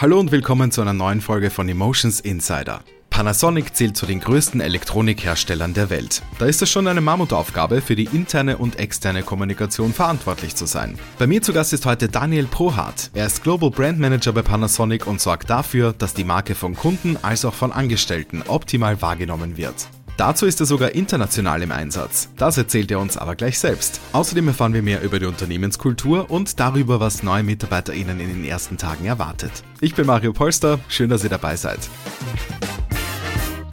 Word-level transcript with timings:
Hallo 0.00 0.20
und 0.20 0.30
willkommen 0.30 0.70
zu 0.70 0.80
einer 0.80 0.92
neuen 0.92 1.20
Folge 1.20 1.50
von 1.50 1.68
Emotions 1.68 2.20
Insider. 2.20 2.84
Panasonic 3.10 3.74
zählt 3.74 3.96
zu 3.96 4.06
den 4.06 4.20
größten 4.20 4.60
Elektronikherstellern 4.60 5.74
der 5.74 5.90
Welt. 5.90 6.22
Da 6.38 6.46
ist 6.46 6.62
es 6.62 6.70
schon 6.70 6.86
eine 6.86 7.00
Mammutaufgabe, 7.00 7.80
für 7.80 7.96
die 7.96 8.04
interne 8.04 8.58
und 8.58 8.78
externe 8.78 9.24
Kommunikation 9.24 9.92
verantwortlich 9.92 10.54
zu 10.54 10.66
sein. 10.66 10.96
Bei 11.18 11.26
mir 11.26 11.42
zu 11.42 11.52
Gast 11.52 11.72
ist 11.72 11.84
heute 11.84 12.06
Daniel 12.06 12.46
Prohardt. 12.46 13.10
Er 13.12 13.26
ist 13.26 13.42
Global 13.42 13.72
Brand 13.72 13.98
Manager 13.98 14.32
bei 14.32 14.42
Panasonic 14.42 15.04
und 15.08 15.20
sorgt 15.20 15.50
dafür, 15.50 15.92
dass 15.92 16.14
die 16.14 16.22
Marke 16.22 16.54
von 16.54 16.76
Kunden 16.76 17.16
als 17.20 17.44
auch 17.44 17.54
von 17.54 17.72
Angestellten 17.72 18.44
optimal 18.46 19.02
wahrgenommen 19.02 19.56
wird. 19.56 19.88
Dazu 20.18 20.46
ist 20.46 20.58
er 20.58 20.66
sogar 20.66 20.96
international 20.96 21.62
im 21.62 21.70
Einsatz. 21.70 22.28
Das 22.36 22.58
erzählt 22.58 22.90
er 22.90 22.98
uns 22.98 23.16
aber 23.16 23.36
gleich 23.36 23.56
selbst. 23.56 24.00
Außerdem 24.12 24.48
erfahren 24.48 24.74
wir 24.74 24.82
mehr 24.82 25.00
über 25.00 25.20
die 25.20 25.26
Unternehmenskultur 25.26 26.28
und 26.28 26.58
darüber, 26.58 26.98
was 26.98 27.22
neue 27.22 27.44
MitarbeiterInnen 27.44 28.18
in 28.18 28.26
den 28.26 28.44
ersten 28.44 28.78
Tagen 28.78 29.04
erwartet. 29.04 29.52
Ich 29.80 29.94
bin 29.94 30.06
Mario 30.06 30.32
Polster, 30.32 30.80
schön, 30.88 31.08
dass 31.08 31.22
ihr 31.22 31.30
dabei 31.30 31.54
seid. 31.54 31.78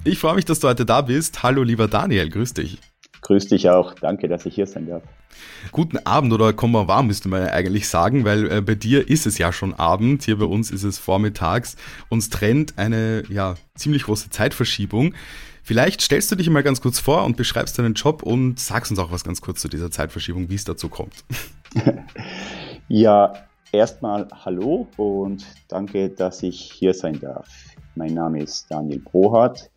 Ich 0.03 0.19
freue 0.19 0.35
mich, 0.35 0.45
dass 0.45 0.59
du 0.59 0.67
heute 0.67 0.85
da 0.85 1.01
bist. 1.01 1.41
Hallo 1.41 1.63
lieber 1.63 1.87
Daniel, 1.87 2.29
grüß 2.29 2.53
dich. 2.53 2.77
Grüß 3.21 3.47
dich 3.47 3.71
auch, 3.71 3.95
danke, 3.95 4.27
dass 4.27 4.45
ich 4.45 4.53
hier 4.53 4.67
sein 4.67 4.85
darf. 4.85 5.01
Guten 5.71 5.97
Abend 6.05 6.31
oder 6.31 6.53
komm 6.53 6.73
mal 6.73 6.87
warm, 6.87 7.07
müsste 7.07 7.27
man 7.27 7.41
ja 7.41 7.53
eigentlich 7.53 7.89
sagen, 7.89 8.23
weil 8.23 8.51
äh, 8.51 8.61
bei 8.61 8.75
dir 8.75 9.09
ist 9.09 9.25
es 9.25 9.39
ja 9.39 9.51
schon 9.51 9.73
Abend, 9.73 10.21
hier 10.21 10.37
bei 10.37 10.45
uns 10.45 10.69
ist 10.69 10.83
es 10.83 10.99
vormittags. 10.99 11.75
Uns 12.09 12.29
trennt 12.29 12.77
eine 12.77 13.23
ja, 13.29 13.55
ziemlich 13.73 14.03
große 14.03 14.29
Zeitverschiebung. 14.29 15.15
Vielleicht 15.67 16.01
stellst 16.01 16.31
du 16.31 16.35
dich 16.35 16.47
mal 16.47 16.61
ganz 16.61 16.79
kurz 16.79 16.99
vor 16.99 17.25
und 17.25 17.37
beschreibst 17.37 17.79
deinen 17.79 17.95
Job 17.95 18.21
und 18.21 18.59
sagst 18.59 18.91
uns 18.91 18.99
auch 18.99 19.11
was 19.11 19.23
ganz 19.23 19.41
kurz 19.41 19.61
zu 19.61 19.67
dieser 19.67 19.89
Zeitverschiebung, 19.89 20.47
wie 20.47 20.53
es 20.53 20.63
dazu 20.63 20.89
kommt. 20.89 21.25
ja, 22.87 23.33
erstmal 23.71 24.27
hallo 24.45 24.87
und 24.95 25.43
danke, 25.67 26.09
dass 26.09 26.43
ich 26.43 26.71
hier 26.71 26.93
sein 26.93 27.19
darf. 27.19 27.49
Mein 27.95 28.13
Name 28.13 28.43
ist 28.43 28.67
Daniel 28.69 28.99
Prohardt. 28.99 29.71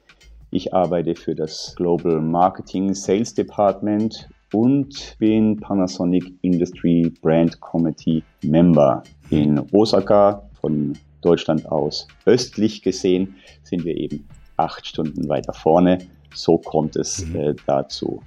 Ich 0.50 0.74
arbeite 0.74 1.14
für 1.14 1.34
das 1.34 1.72
Global 1.76 2.20
Marketing 2.20 2.92
Sales 2.92 3.32
Department 3.32 4.28
und 4.52 5.16
bin 5.18 5.58
Panasonic 5.58 6.34
Industry 6.42 7.10
Brand 7.22 7.58
Committee 7.60 8.22
Member 8.42 9.02
in 9.30 9.58
Osaka 9.72 10.46
von 10.60 10.92
Deutschland 11.22 11.64
aus. 11.72 12.06
Östlich 12.26 12.82
gesehen 12.82 13.36
sind 13.62 13.86
wir 13.86 13.96
eben 13.96 14.28
acht 14.58 14.86
Stunden 14.86 15.28
weiter 15.28 15.52
vorne. 15.52 15.98
So 16.34 16.58
kommt 16.58 16.96
es 16.96 17.24
mhm. 17.24 17.36
äh, 17.36 17.54
dazu. 17.66 18.22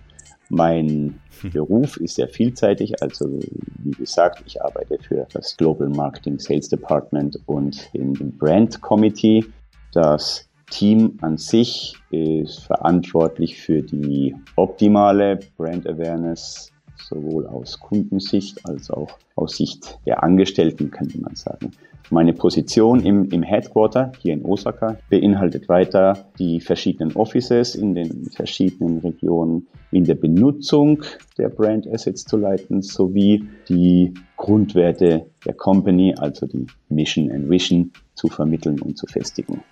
Mein 0.50 1.22
hm. 1.40 1.52
Beruf 1.52 1.96
ist 1.96 2.16
sehr 2.16 2.28
vielseitig. 2.28 3.02
Also, 3.02 3.40
wie 3.78 3.92
gesagt, 3.92 4.44
ich 4.46 4.62
arbeite 4.62 4.98
für 5.02 5.26
das 5.32 5.56
Global 5.56 5.88
Marketing 5.88 6.40
Sales 6.40 6.68
Department 6.68 7.40
und 7.46 7.90
in 7.94 8.14
dem 8.14 8.38
Brand 8.38 8.82
Committee. 8.82 9.46
Das 9.94 10.50
Team 10.70 11.18
an 11.22 11.38
sich 11.38 11.96
ist 12.10 12.60
verantwortlich 12.64 13.62
für 13.62 13.82
die 13.82 14.36
optimale 14.58 15.40
Brand 15.58 15.88
Awareness, 15.88 16.72
sowohl 16.98 17.48
aus 17.48 17.80
Kundensicht 17.80 18.66
als 18.66 18.92
auch 18.92 19.18
aus 19.36 19.56
Sicht 19.56 20.00
der 20.06 20.22
Angestellten, 20.22 20.92
könnte 20.92 21.18
man 21.20 21.36
sagen. 21.36 21.72
Meine 22.10 22.34
Position 22.34 23.02
im, 23.06 23.30
im 23.30 23.44
Headquarter 23.44 24.12
hier 24.20 24.34
in 24.34 24.44
Osaka 24.44 24.98
beinhaltet 25.10 25.70
weiter 25.70 26.26
die 26.40 26.60
verschiedenen 26.60 27.16
Offices 27.16 27.76
in 27.76 27.96
den 27.96 28.26
verschiedenen 28.26 29.00
Regionen 29.00 29.68
in 29.92 30.06
der 30.06 30.16
Benutzung 30.16 31.04
der 31.38 31.50
Brand 31.50 31.88
Assets 31.88 32.26
zu 32.26 32.38
leiten, 32.38 32.82
sowie 32.82 33.46
die 33.70 34.14
Grundwerte 34.38 35.28
der 35.46 35.54
Company, 35.54 36.16
also 36.18 36.46
die 36.48 36.66
Mission 36.90 37.32
and 37.32 37.50
Vision, 37.50 37.92
zu 38.16 38.28
vermitteln 38.28 38.80
und 38.82 38.98
zu 38.98 39.08
festigen. 39.08 39.64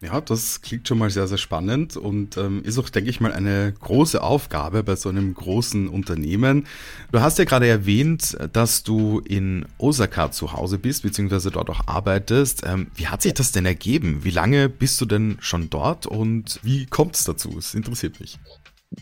Ja, 0.00 0.20
das 0.20 0.62
klingt 0.62 0.86
schon 0.86 0.98
mal 0.98 1.10
sehr, 1.10 1.26
sehr 1.26 1.38
spannend 1.38 1.96
und 1.96 2.36
ähm, 2.36 2.62
ist 2.62 2.78
auch, 2.78 2.88
denke 2.88 3.10
ich 3.10 3.20
mal, 3.20 3.32
eine 3.32 3.74
große 3.80 4.22
Aufgabe 4.22 4.84
bei 4.84 4.94
so 4.94 5.08
einem 5.08 5.34
großen 5.34 5.88
Unternehmen. 5.88 6.68
Du 7.10 7.20
hast 7.20 7.40
ja 7.40 7.44
gerade 7.44 7.66
erwähnt, 7.66 8.38
dass 8.52 8.84
du 8.84 9.18
in 9.18 9.66
Osaka 9.76 10.30
zu 10.30 10.52
Hause 10.52 10.78
bist, 10.78 11.02
beziehungsweise 11.02 11.50
dort 11.50 11.68
auch 11.68 11.80
arbeitest. 11.88 12.62
Ähm, 12.64 12.92
wie 12.94 13.08
hat 13.08 13.22
sich 13.22 13.34
das 13.34 13.50
denn 13.50 13.66
ergeben? 13.66 14.20
Wie 14.22 14.30
lange 14.30 14.68
bist 14.68 15.00
du 15.00 15.04
denn 15.04 15.36
schon 15.40 15.68
dort 15.68 16.06
und 16.06 16.60
wie 16.62 16.86
kommt 16.86 17.16
es 17.16 17.24
dazu? 17.24 17.56
Es 17.58 17.74
interessiert 17.74 18.20
mich. 18.20 18.38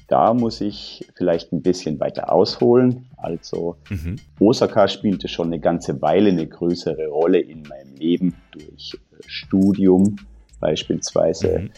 Da 0.08 0.32
muss 0.32 0.62
ich 0.62 1.06
vielleicht 1.14 1.52
ein 1.52 1.60
bisschen 1.60 2.00
weiter 2.00 2.32
ausholen. 2.32 3.04
Also 3.18 3.76
mhm. 3.90 4.16
Osaka 4.38 4.88
spielte 4.88 5.28
schon 5.28 5.48
eine 5.48 5.60
ganze 5.60 6.00
Weile 6.00 6.30
eine 6.30 6.46
größere 6.46 7.08
Rolle 7.08 7.40
in 7.40 7.64
meinem 7.68 7.94
Leben 7.96 8.34
durch 8.52 8.94
äh, 8.94 9.22
Studium 9.26 10.16
beispielsweise. 10.60 11.60
Mhm. 11.60 11.70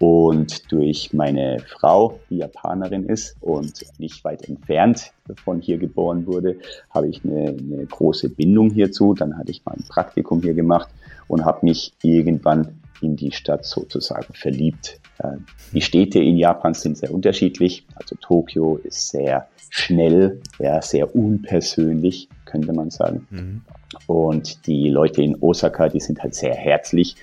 Und 0.00 0.70
durch 0.70 1.12
meine 1.12 1.58
Frau, 1.58 2.20
die 2.30 2.36
Japanerin 2.38 3.06
ist 3.06 3.36
und 3.40 3.82
nicht 3.98 4.22
weit 4.22 4.48
entfernt 4.48 5.12
von 5.44 5.60
hier 5.60 5.76
geboren 5.76 6.26
wurde, 6.26 6.56
habe 6.90 7.08
ich 7.08 7.24
eine, 7.24 7.48
eine 7.48 7.84
große 7.84 8.28
Bindung 8.28 8.70
hierzu. 8.70 9.14
Dann 9.14 9.36
hatte 9.36 9.50
ich 9.50 9.64
mal 9.64 9.74
ein 9.74 9.84
Praktikum 9.88 10.40
hier 10.40 10.54
gemacht 10.54 10.88
und 11.26 11.44
habe 11.44 11.66
mich 11.66 11.94
irgendwann 12.02 12.80
in 13.00 13.16
die 13.16 13.32
Stadt 13.32 13.64
sozusagen 13.64 14.34
verliebt. 14.34 15.00
Äh, 15.18 15.38
die 15.72 15.80
Städte 15.80 16.20
in 16.20 16.36
Japan 16.36 16.74
sind 16.74 16.96
sehr 16.96 17.12
unterschiedlich. 17.12 17.84
Also 17.96 18.16
Tokio 18.20 18.76
ist 18.76 19.08
sehr 19.08 19.48
schnell, 19.70 20.40
ja, 20.60 20.80
sehr 20.80 21.14
unpersönlich, 21.14 22.28
könnte 22.44 22.72
man 22.72 22.90
sagen. 22.90 23.26
Mhm. 23.30 23.62
Und 24.06 24.66
die 24.66 24.90
Leute 24.90 25.22
in 25.22 25.36
Osaka, 25.40 25.88
die 25.88 26.00
sind 26.00 26.22
halt 26.22 26.34
sehr 26.34 26.54
herzlich 26.54 27.16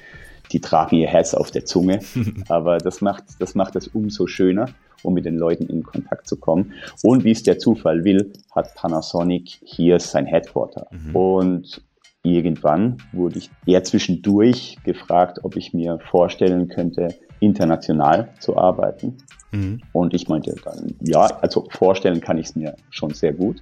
die 0.51 0.61
tragen 0.61 0.95
ihr 0.95 1.07
Herz 1.07 1.33
auf 1.33 1.51
der 1.51 1.65
Zunge. 1.65 1.99
Aber 2.49 2.77
das 2.77 3.01
macht, 3.01 3.23
das 3.39 3.55
macht 3.55 3.75
es 3.75 3.87
umso 3.87 4.27
schöner, 4.27 4.67
um 5.03 5.13
mit 5.13 5.25
den 5.25 5.37
Leuten 5.37 5.67
in 5.67 5.83
Kontakt 5.83 6.27
zu 6.27 6.37
kommen. 6.37 6.73
Und 7.03 7.23
wie 7.23 7.31
es 7.31 7.43
der 7.43 7.59
Zufall 7.59 8.03
will, 8.03 8.33
hat 8.51 8.75
Panasonic 8.75 9.59
hier 9.63 9.99
sein 9.99 10.25
Headquarter. 10.25 10.87
Mhm. 10.91 11.15
Und 11.15 11.81
irgendwann 12.23 12.97
wurde 13.11 13.37
ich 13.37 13.49
eher 13.65 13.83
zwischendurch 13.83 14.77
gefragt, 14.83 15.39
ob 15.43 15.55
ich 15.55 15.73
mir 15.73 15.99
vorstellen 15.99 16.67
könnte, 16.67 17.15
international 17.39 18.29
zu 18.39 18.57
arbeiten. 18.57 19.17
Mhm. 19.51 19.81
Und 19.91 20.13
ich 20.13 20.27
meinte 20.27 20.55
dann, 20.63 20.95
ja, 21.01 21.25
also 21.41 21.67
vorstellen 21.69 22.21
kann 22.21 22.37
ich 22.37 22.47
es 22.47 22.55
mir 22.55 22.75
schon 22.89 23.13
sehr 23.13 23.33
gut. 23.33 23.61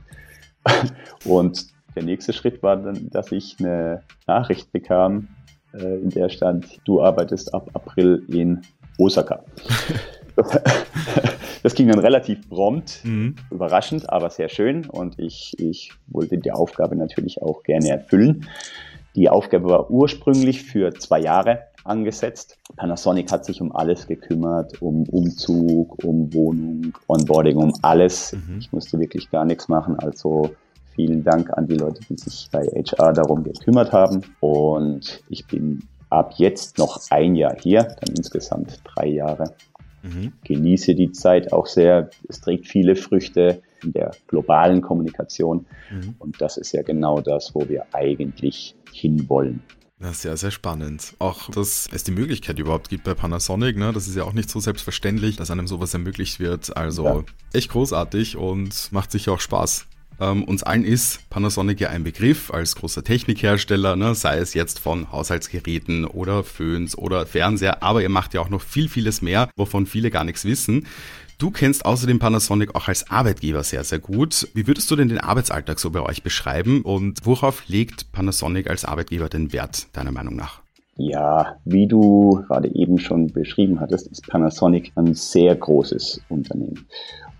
Und 1.25 1.67
der 1.95 2.03
nächste 2.03 2.33
Schritt 2.33 2.63
war 2.63 2.77
dann, 2.77 3.09
dass 3.09 3.31
ich 3.31 3.57
eine 3.59 4.03
Nachricht 4.25 4.71
bekam, 4.71 5.27
in 5.73 6.09
der 6.09 6.29
stand, 6.29 6.79
du 6.85 7.01
arbeitest 7.01 7.53
ab 7.53 7.69
April 7.73 8.23
in 8.27 8.61
Osaka. 8.97 9.43
das 11.63 11.73
ging 11.75 11.87
dann 11.87 11.99
relativ 11.99 12.47
prompt, 12.49 13.01
mhm. 13.03 13.35
überraschend, 13.51 14.09
aber 14.09 14.29
sehr 14.29 14.49
schön 14.49 14.85
und 14.87 15.19
ich, 15.19 15.55
ich 15.59 15.91
wollte 16.07 16.37
die 16.37 16.51
Aufgabe 16.51 16.95
natürlich 16.95 17.41
auch 17.41 17.63
gerne 17.63 17.89
erfüllen. 17.89 18.47
Die 19.15 19.29
Aufgabe 19.29 19.69
war 19.69 19.91
ursprünglich 19.91 20.63
für 20.63 20.91
zwei 20.93 21.19
Jahre 21.19 21.67
angesetzt. 21.83 22.57
Panasonic 22.75 23.31
hat 23.31 23.45
sich 23.45 23.61
um 23.61 23.75
alles 23.75 24.07
gekümmert, 24.07 24.81
um 24.81 25.03
Umzug, 25.09 26.03
um 26.03 26.33
Wohnung, 26.33 26.93
Onboarding, 27.07 27.57
um 27.57 27.73
alles. 27.81 28.33
Mhm. 28.33 28.57
Ich 28.59 28.71
musste 28.71 28.99
wirklich 28.99 29.29
gar 29.29 29.45
nichts 29.45 29.67
machen. 29.67 29.99
Also 29.99 30.55
Vielen 30.95 31.23
Dank 31.23 31.51
an 31.57 31.67
die 31.67 31.75
Leute, 31.75 32.01
die 32.07 32.17
sich 32.17 32.49
bei 32.51 32.65
HR 32.65 33.13
darum 33.13 33.43
gekümmert 33.43 33.91
haben. 33.91 34.21
Und 34.39 35.23
ich 35.29 35.45
bin 35.47 35.81
ab 36.09 36.33
jetzt 36.37 36.77
noch 36.77 37.01
ein 37.09 37.35
Jahr 37.35 37.55
hier, 37.59 37.83
dann 37.83 38.15
insgesamt 38.15 38.81
drei 38.83 39.07
Jahre. 39.07 39.55
Mhm. 40.03 40.33
Genieße 40.43 40.95
die 40.95 41.11
Zeit 41.11 41.51
auch 41.51 41.65
sehr. 41.65 42.09
Es 42.27 42.41
trägt 42.41 42.67
viele 42.67 42.95
Früchte 42.95 43.61
in 43.83 43.93
der 43.93 44.11
globalen 44.27 44.81
Kommunikation. 44.81 45.65
Mhm. 45.91 46.15
Und 46.19 46.41
das 46.41 46.57
ist 46.57 46.73
ja 46.73 46.83
genau 46.83 47.21
das, 47.21 47.55
wo 47.55 47.67
wir 47.67 47.85
eigentlich 47.93 48.75
hinwollen. 48.91 49.63
Ja, 49.99 50.11
sehr, 50.11 50.35
sehr 50.35 50.51
spannend. 50.51 51.13
Auch, 51.19 51.49
dass 51.49 51.87
es 51.93 52.03
die 52.03 52.11
Möglichkeit 52.11 52.59
überhaupt 52.59 52.89
gibt 52.89 53.05
bei 53.05 53.13
Panasonic, 53.13 53.77
ne? 53.77 53.93
Das 53.93 54.07
ist 54.07 54.17
ja 54.17 54.23
auch 54.23 54.33
nicht 54.33 54.49
so 54.49 54.59
selbstverständlich, 54.59 55.37
dass 55.37 55.49
einem 55.49 55.65
sowas 55.65 55.93
ermöglicht 55.93 56.41
wird. 56.41 56.75
Also 56.75 57.05
ja. 57.05 57.23
echt 57.53 57.71
großartig 57.71 58.35
und 58.35 58.91
macht 58.91 59.11
sicher 59.11 59.31
auch 59.31 59.39
Spaß. 59.39 59.87
Ähm, 60.19 60.43
uns 60.43 60.63
allen 60.63 60.85
ist 60.85 61.29
Panasonic 61.29 61.79
ja 61.79 61.89
ein 61.89 62.03
Begriff 62.03 62.51
als 62.51 62.75
großer 62.75 63.03
Technikhersteller, 63.03 63.95
ne, 63.95 64.15
sei 64.15 64.37
es 64.37 64.53
jetzt 64.53 64.79
von 64.79 65.11
Haushaltsgeräten 65.11 66.05
oder 66.05 66.43
Föhns 66.43 66.97
oder 66.97 67.25
Fernseher, 67.25 67.83
aber 67.83 68.01
ihr 68.01 68.09
macht 68.09 68.33
ja 68.33 68.41
auch 68.41 68.49
noch 68.49 68.61
viel, 68.61 68.89
vieles 68.89 69.21
mehr, 69.21 69.49
wovon 69.55 69.85
viele 69.85 70.11
gar 70.11 70.23
nichts 70.23 70.45
wissen. 70.45 70.87
Du 71.37 71.51
kennst 71.51 71.85
außerdem 71.85 72.19
Panasonic 72.19 72.73
auch 72.75 72.87
als 72.87 73.09
Arbeitgeber 73.09 73.63
sehr, 73.63 73.83
sehr 73.83 73.99
gut. 73.99 74.47
Wie 74.53 74.67
würdest 74.67 74.89
du 74.89 74.95
denn 74.95 75.09
den 75.09 75.19
Arbeitsalltag 75.19 75.79
so 75.79 75.89
bei 75.89 76.01
euch 76.01 76.23
beschreiben 76.23 76.83
und 76.83 77.25
worauf 77.25 77.67
legt 77.67 78.11
Panasonic 78.11 78.69
als 78.69 78.85
Arbeitgeber 78.85 79.29
den 79.29 79.51
Wert, 79.51 79.87
deiner 79.93 80.11
Meinung 80.11 80.35
nach? 80.35 80.62
Ja, 80.95 81.57
wie 81.65 81.87
du 81.87 82.43
gerade 82.47 82.73
eben 82.73 82.99
schon 82.99 83.27
beschrieben 83.27 83.79
hattest, 83.79 84.07
ist 84.07 84.27
Panasonic 84.27 84.91
ein 84.95 85.15
sehr 85.15 85.55
großes 85.55 86.21
Unternehmen. 86.29 86.85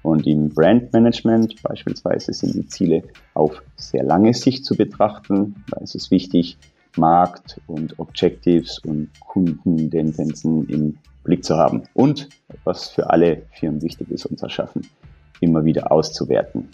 Und 0.01 0.27
im 0.27 0.49
Brandmanagement 0.49 1.61
beispielsweise 1.61 2.33
sind 2.33 2.55
die 2.55 2.67
Ziele 2.67 3.03
auf 3.35 3.63
sehr 3.75 4.03
lange 4.03 4.33
Sicht 4.33 4.65
zu 4.65 4.75
betrachten. 4.75 5.63
Da 5.69 5.79
ist 5.81 5.95
es 5.95 6.11
wichtig, 6.11 6.57
Markt 6.97 7.61
und 7.67 7.97
Objectives 7.99 8.79
und 8.79 9.09
Kundentendenzen 9.19 10.67
im 10.67 10.97
Blick 11.23 11.45
zu 11.45 11.55
haben. 11.55 11.83
Und 11.93 12.29
was 12.65 12.89
für 12.89 13.09
alle 13.09 13.43
Firmen 13.51 13.81
wichtig 13.81 14.09
ist, 14.11 14.25
unser 14.25 14.49
Schaffen 14.49 14.85
immer 15.39 15.63
wieder 15.63 15.91
auszuwerten. 15.91 16.69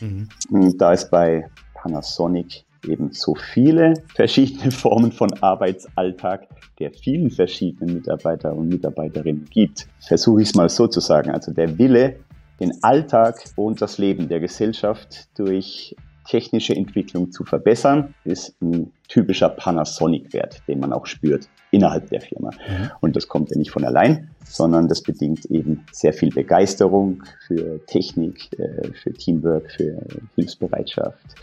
Mhm. 0.49 0.77
Da 0.77 0.93
ist 0.93 1.11
bei 1.11 1.47
Panasonic 1.73 2.65
eben 2.87 3.11
so 3.11 3.35
viele 3.35 3.93
verschiedene 4.15 4.71
Formen 4.71 5.11
von 5.11 5.31
Arbeitsalltag 5.41 6.47
der 6.79 6.91
vielen 6.91 7.29
verschiedenen 7.29 7.95
Mitarbeiter 7.95 8.53
und 8.53 8.69
Mitarbeiterinnen 8.69 9.45
gibt, 9.49 9.87
versuche 9.99 10.41
ich 10.41 10.49
es 10.49 10.55
mal 10.55 10.69
so 10.69 10.87
zu 10.87 10.99
sagen. 10.99 11.31
Also 11.31 11.51
der 11.51 11.77
Wille, 11.77 12.19
den 12.59 12.83
Alltag 12.83 13.43
und 13.55 13.81
das 13.81 13.97
Leben 13.97 14.29
der 14.29 14.39
Gesellschaft 14.39 15.27
durch 15.37 15.95
technische 16.29 16.75
Entwicklung 16.75 17.31
zu 17.31 17.43
verbessern, 17.43 18.13
ist 18.23 18.55
ein 18.61 18.91
typischer 19.07 19.49
Panasonic-Wert, 19.49 20.61
den 20.67 20.79
man 20.79 20.93
auch 20.93 21.07
spürt 21.07 21.49
innerhalb 21.71 22.07
der 22.09 22.21
Firma. 22.21 22.51
Mhm. 22.51 22.91
Und 23.01 23.15
das 23.15 23.27
kommt 23.27 23.49
ja 23.49 23.57
nicht 23.57 23.71
von 23.71 23.83
allein, 23.83 24.29
sondern 24.45 24.87
das 24.87 25.01
bedingt 25.01 25.45
eben 25.45 25.85
sehr 25.91 26.13
viel 26.13 26.29
Begeisterung 26.29 27.23
für 27.47 27.83
Technik, 27.87 28.49
äh, 28.59 28.91
für 28.93 29.11
Teamwork, 29.11 29.71
für 29.71 29.97
Hilfsbereitschaft, 30.35 31.35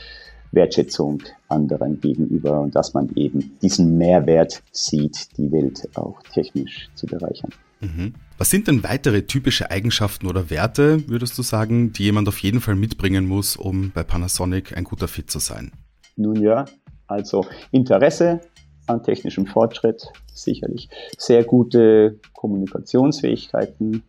Wertschätzung 0.53 1.23
anderen 1.49 2.01
gegenüber 2.01 2.61
und 2.61 2.75
dass 2.75 2.95
man 2.95 3.11
eben 3.15 3.57
diesen 3.63 3.99
Mehrwert 3.99 4.63
sieht, 4.73 5.37
die 5.37 5.51
Welt 5.53 5.89
auch 5.97 6.23
technisch 6.33 6.89
zu 6.95 7.07
bereichern. 7.07 7.51
Mhm. 7.81 8.15
Was 8.39 8.51
sind 8.51 8.69
denn 8.69 8.83
weitere 8.83 9.23
typische 9.23 9.71
Eigenschaften 9.71 10.27
oder 10.27 10.51
Werte, 10.51 11.09
würdest 11.09 11.39
du 11.39 11.43
sagen, 11.43 11.93
die 11.93 12.05
jemand 12.05 12.29
auf 12.29 12.39
jeden 12.39 12.61
Fall 12.61 12.75
mitbringen 12.75 13.27
muss, 13.27 13.57
um 13.57 13.91
bei 13.93 14.03
Panasonic 14.03 14.77
ein 14.77 14.85
guter 14.85 15.09
Fit 15.09 15.31
zu 15.31 15.39
sein? 15.39 15.73
Nun 16.17 16.43
ja, 16.43 16.65
also 17.07 17.47
Interesse 17.71 18.41
an 18.87 19.03
technischem 19.03 19.47
Fortschritt, 19.47 20.07
sicherlich. 20.33 20.89
Sehr 21.19 21.45
gute 21.45 22.21
Kommunikationsfähigkeiten, 22.33 24.03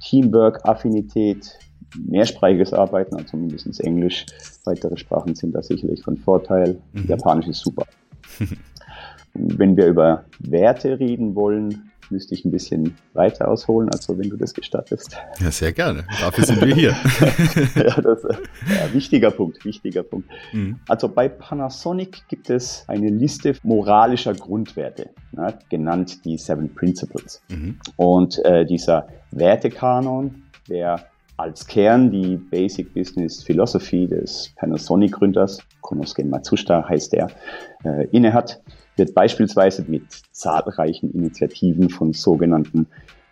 Teamwork, 0.00 0.64
Affinität, 0.64 1.58
mehrsprachiges 1.98 2.72
Arbeiten, 2.72 3.16
also 3.16 3.36
mindestens 3.36 3.80
Englisch. 3.80 4.26
Weitere 4.64 4.96
Sprachen 4.96 5.34
sind 5.34 5.54
da 5.54 5.62
sicherlich 5.62 6.02
von 6.02 6.16
Vorteil. 6.16 6.78
Mhm. 6.92 7.06
Japanisch 7.08 7.48
ist 7.48 7.60
super. 7.60 7.86
Wenn 9.34 9.76
wir 9.76 9.86
über 9.86 10.24
Werte 10.40 10.98
reden 10.98 11.34
wollen, 11.34 11.90
müsste 12.12 12.34
ich 12.34 12.44
ein 12.44 12.52
bisschen 12.52 12.94
weiter 13.14 13.48
ausholen, 13.48 13.88
also 13.88 14.16
wenn 14.18 14.30
du 14.30 14.36
das 14.36 14.54
gestattest. 14.54 15.16
Ja, 15.40 15.50
sehr 15.50 15.72
gerne. 15.72 16.04
Dafür 16.20 16.44
sind 16.44 16.60
wir 16.60 16.74
hier. 16.74 16.90
ja, 17.74 18.00
das 18.00 18.22
ja, 18.22 18.92
wichtiger 18.92 19.30
Punkt, 19.30 19.64
wichtiger 19.64 20.02
Punkt. 20.02 20.28
Mhm. 20.52 20.78
Also 20.86 21.08
bei 21.08 21.28
Panasonic 21.28 22.28
gibt 22.28 22.50
es 22.50 22.84
eine 22.86 23.08
Liste 23.08 23.54
moralischer 23.62 24.34
Grundwerte, 24.34 25.10
na, 25.32 25.54
genannt 25.70 26.24
die 26.24 26.36
Seven 26.36 26.72
Principles. 26.74 27.42
Mhm. 27.48 27.78
Und 27.96 28.44
äh, 28.44 28.64
dieser 28.66 29.08
Wertekanon, 29.30 30.42
der 30.68 31.06
als 31.42 31.66
Kern 31.66 32.10
die 32.10 32.36
Basic 32.36 32.94
Business 32.94 33.42
Philosophy 33.42 34.06
des 34.06 34.52
Panasonic-Gründers, 34.56 35.58
Konosken 35.80 36.30
Matsushita 36.30 36.88
heißt 36.88 37.14
er, 37.14 37.30
äh, 37.84 38.06
innehat, 38.12 38.62
wird 38.96 39.12
beispielsweise 39.12 39.84
mit 39.88 40.04
zahlreichen 40.30 41.10
Initiativen 41.12 41.90
von 41.90 42.12
sogenannten 42.12 42.86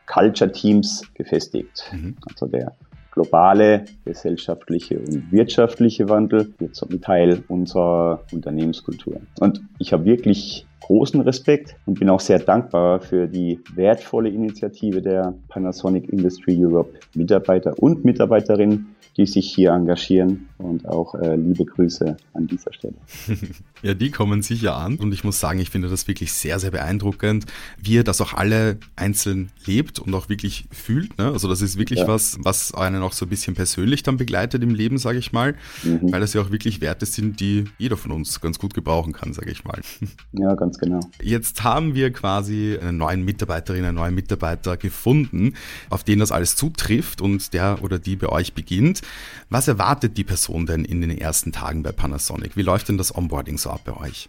Culture 0.06 0.50
Teams 0.50 1.02
gefestigt. 1.14 1.88
Mhm. 1.92 2.16
Also 2.28 2.46
der 2.46 2.74
globale 3.12 3.84
gesellschaftliche 4.04 4.98
und 4.98 5.30
wirtschaftliche 5.30 6.08
Wandel 6.08 6.52
wird 6.58 6.74
zum 6.74 7.00
Teil 7.00 7.44
unserer 7.46 8.24
Unternehmenskultur. 8.32 9.20
Und 9.38 9.62
ich 9.78 9.92
habe 9.92 10.04
wirklich 10.04 10.66
großen 10.80 11.20
Respekt 11.20 11.76
und 11.86 11.98
bin 11.98 12.10
auch 12.10 12.20
sehr 12.20 12.38
dankbar 12.38 13.00
für 13.00 13.26
die 13.26 13.60
wertvolle 13.74 14.28
Initiative 14.28 15.00
der 15.02 15.34
Panasonic 15.48 16.08
Industry 16.12 16.56
Europe 16.64 16.98
Mitarbeiter 17.14 17.74
und 17.78 18.04
Mitarbeiterinnen, 18.04 18.89
die 19.17 19.26
sich 19.26 19.52
hier 19.52 19.73
engagieren 19.73 20.49
und 20.58 20.87
auch 20.87 21.14
äh, 21.14 21.37
liebe 21.37 21.64
Grüße 21.64 22.17
an 22.35 22.47
dieser 22.47 22.73
Stelle. 22.73 22.94
ja, 23.82 23.94
die 23.94 24.11
kommen 24.11 24.43
sicher 24.43 24.76
an 24.76 24.97
und 24.97 25.12
ich 25.12 25.25
muss 25.25 25.41
sagen, 25.41 25.58
ich 25.58 25.70
finde 25.70 25.88
das 25.88 26.06
wirklich 26.06 26.32
sehr, 26.32 26.58
sehr 26.58 26.70
beeindruckend, 26.70 27.47
wie 27.79 27.94
ihr 27.94 28.05
das 28.05 28.20
auch 28.20 28.35
alle 28.35 28.79
einzeln 28.97 29.50
lebt 29.67 29.99
und 29.99 30.14
auch 30.14 30.29
wirklich 30.29 30.67
fühlt. 30.70 31.19
Ne? 31.19 31.26
Also 31.26 31.49
das 31.49 31.61
ist 31.61 31.79
wirklich 31.79 32.00
ja. 32.00 32.08
was, 32.08 32.38
was 32.41 32.75
einen 32.75 33.02
auch 33.02 33.12
so 33.12 33.26
ein 33.26 33.29
bisschen 33.29 33.55
persönlich 33.55 34.02
dann 34.02 34.17
begleitet 34.17 34.62
im 34.62 34.75
Leben, 34.75 34.99
sage 34.99 35.19
ich 35.19 35.32
mal, 35.32 35.55
mhm. 35.82 36.12
weil 36.12 36.20
das 36.20 36.35
ja 36.35 36.43
auch 36.43 36.50
wirklich 36.50 36.81
Werte 36.81 37.06
sind, 37.06 37.41
die 37.41 37.64
jeder 37.79 37.97
von 37.97 38.12
uns 38.12 38.41
ganz 38.41 38.58
gut 38.58 38.75
gebrauchen 38.75 39.12
kann, 39.12 39.32
sage 39.32 39.50
ich 39.50 39.64
mal. 39.64 39.81
Ja, 40.32 40.55
ganz 40.55 40.79
genau. 40.79 41.00
Jetzt 41.20 41.64
haben 41.64 41.94
wir 41.94 42.12
quasi 42.12 42.79
einen 42.81 42.99
neuen 42.99 43.25
Mitarbeiterin, 43.25 43.85
einen 43.85 43.97
neuen 43.97 44.14
Mitarbeiter 44.14 44.76
gefunden, 44.76 45.55
auf 45.88 46.05
den 46.05 46.19
das 46.19 46.31
alles 46.31 46.56
zutrifft 46.56 47.20
und 47.20 47.52
der 47.52 47.82
oder 47.82 47.99
die 47.99 48.17
bei 48.17 48.29
euch 48.29 48.55
beginnt. 48.55 48.89
Was 49.48 49.69
erwartet 49.69 50.16
die 50.16 50.25
Person 50.25 50.66
denn 50.66 50.84
in 50.84 51.00
den 51.00 51.16
ersten 51.16 51.52
Tagen 51.52 51.82
bei 51.82 51.92
Panasonic? 51.92 52.56
Wie 52.56 52.62
läuft 52.62 52.88
denn 52.88 52.98
das 52.98 53.14
Onboarding 53.14 53.58
so 53.58 53.70
ab 53.70 53.82
bei 53.84 53.96
euch? 53.96 54.28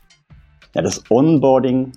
Ja, 0.74 0.82
das 0.82 1.04
Onboarding 1.10 1.92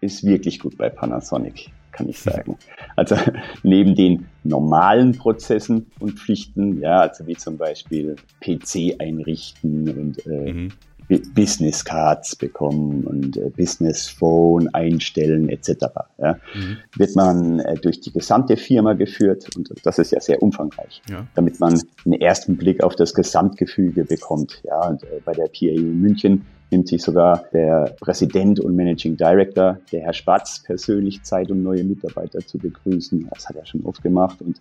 ist 0.00 0.24
wirklich 0.24 0.58
gut 0.58 0.76
bei 0.76 0.88
Panasonic, 0.88 1.70
kann 1.92 2.08
ich 2.08 2.18
sagen. 2.18 2.58
Also 2.98 3.14
neben 3.62 3.94
den 3.94 4.26
normalen 4.42 5.18
Prozessen 5.18 5.90
und 6.00 6.18
Pflichten, 6.18 6.80
ja, 6.80 7.00
also 7.00 7.26
wie 7.26 7.36
zum 7.36 7.58
Beispiel 7.58 8.16
PC 8.40 8.98
einrichten 8.98 9.90
und 9.90 10.26
äh, 10.26 10.52
mhm. 10.52 10.72
Business 11.08 11.84
Cards 11.84 12.34
bekommen 12.34 13.04
und 13.04 13.36
äh, 13.36 13.50
Business 13.50 14.08
Phone 14.08 14.68
einstellen 14.74 15.48
etc. 15.48 15.86
Ja, 16.18 16.34
mhm. 16.54 16.78
Wird 16.96 17.14
man 17.14 17.60
äh, 17.60 17.76
durch 17.76 18.00
die 18.00 18.12
gesamte 18.12 18.56
Firma 18.56 18.94
geführt 18.94 19.48
und 19.56 19.70
das 19.84 19.98
ist 19.98 20.10
ja 20.10 20.20
sehr 20.20 20.42
umfangreich, 20.42 21.02
ja. 21.08 21.26
damit 21.34 21.60
man 21.60 21.80
einen 22.04 22.20
ersten 22.20 22.56
Blick 22.56 22.82
auf 22.82 22.96
das 22.96 23.14
Gesamtgefüge 23.14 24.04
bekommt. 24.04 24.62
Ja, 24.64 24.88
und 24.88 25.04
äh, 25.04 25.20
bei 25.24 25.32
der 25.32 25.46
PAU 25.46 25.76
in 25.76 26.00
München 26.00 26.44
nimmt 26.70 26.88
sich 26.88 27.02
sogar 27.02 27.44
der 27.52 27.94
Präsident 28.00 28.58
und 28.60 28.74
Managing 28.74 29.16
Director, 29.16 29.78
der 29.92 30.00
Herr 30.02 30.12
Spatz, 30.12 30.62
persönlich 30.64 31.22
Zeit, 31.22 31.50
um 31.50 31.62
neue 31.62 31.84
Mitarbeiter 31.84 32.40
zu 32.40 32.58
begrüßen. 32.58 33.28
Das 33.32 33.48
hat 33.48 33.56
er 33.56 33.66
schon 33.66 33.84
oft 33.84 34.02
gemacht 34.02 34.40
und 34.40 34.58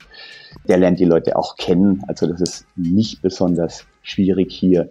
der 0.68 0.78
lernt 0.78 1.00
die 1.00 1.06
Leute 1.06 1.36
auch 1.36 1.56
kennen. 1.56 2.04
Also 2.08 2.28
das 2.28 2.42
ist 2.42 2.68
nicht 2.76 3.22
besonders 3.22 3.86
schwierig 4.04 4.52
hier 4.52 4.90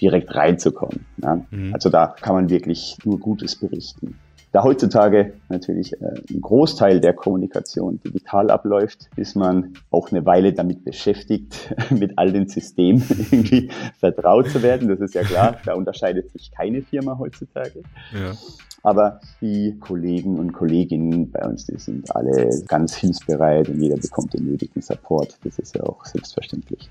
direkt 0.00 0.34
reinzukommen. 0.34 1.06
Ja. 1.22 1.44
Mhm. 1.50 1.74
Also 1.74 1.90
da 1.90 2.08
kann 2.08 2.34
man 2.34 2.50
wirklich 2.50 2.96
nur 3.04 3.18
Gutes 3.18 3.56
berichten. 3.56 4.18
Da 4.54 4.62
heutzutage 4.62 5.32
natürlich 5.48 5.94
äh, 5.94 6.14
ein 6.30 6.40
Großteil 6.40 7.00
der 7.00 7.12
Kommunikation 7.12 7.98
digital 8.00 8.52
abläuft, 8.52 9.08
ist 9.16 9.34
man 9.34 9.74
auch 9.90 10.12
eine 10.12 10.24
Weile 10.26 10.52
damit 10.52 10.84
beschäftigt, 10.84 11.74
mit 11.90 12.12
all 12.18 12.30
den 12.30 12.46
Systemen 12.46 13.02
irgendwie 13.08 13.70
vertraut 13.98 14.48
zu 14.50 14.62
werden. 14.62 14.86
Das 14.88 15.00
ist 15.00 15.16
ja 15.16 15.24
klar, 15.24 15.56
da 15.64 15.74
unterscheidet 15.74 16.30
sich 16.30 16.52
keine 16.52 16.82
Firma 16.82 17.18
heutzutage. 17.18 17.82
Ja. 18.12 18.32
Aber 18.84 19.20
die 19.40 19.78
Kollegen 19.80 20.38
und 20.38 20.52
Kolleginnen 20.52 21.30
bei 21.30 21.42
uns, 21.46 21.64
die 21.64 21.78
sind 21.78 22.14
alle 22.14 22.50
ganz 22.68 22.94
hilfsbereit 22.94 23.70
und 23.70 23.80
jeder 23.80 23.96
bekommt 23.96 24.34
den 24.34 24.44
nötigen 24.44 24.82
Support. 24.82 25.38
Das 25.42 25.58
ist 25.58 25.74
ja 25.74 25.82
auch 25.84 26.04
selbstverständlich. 26.04 26.90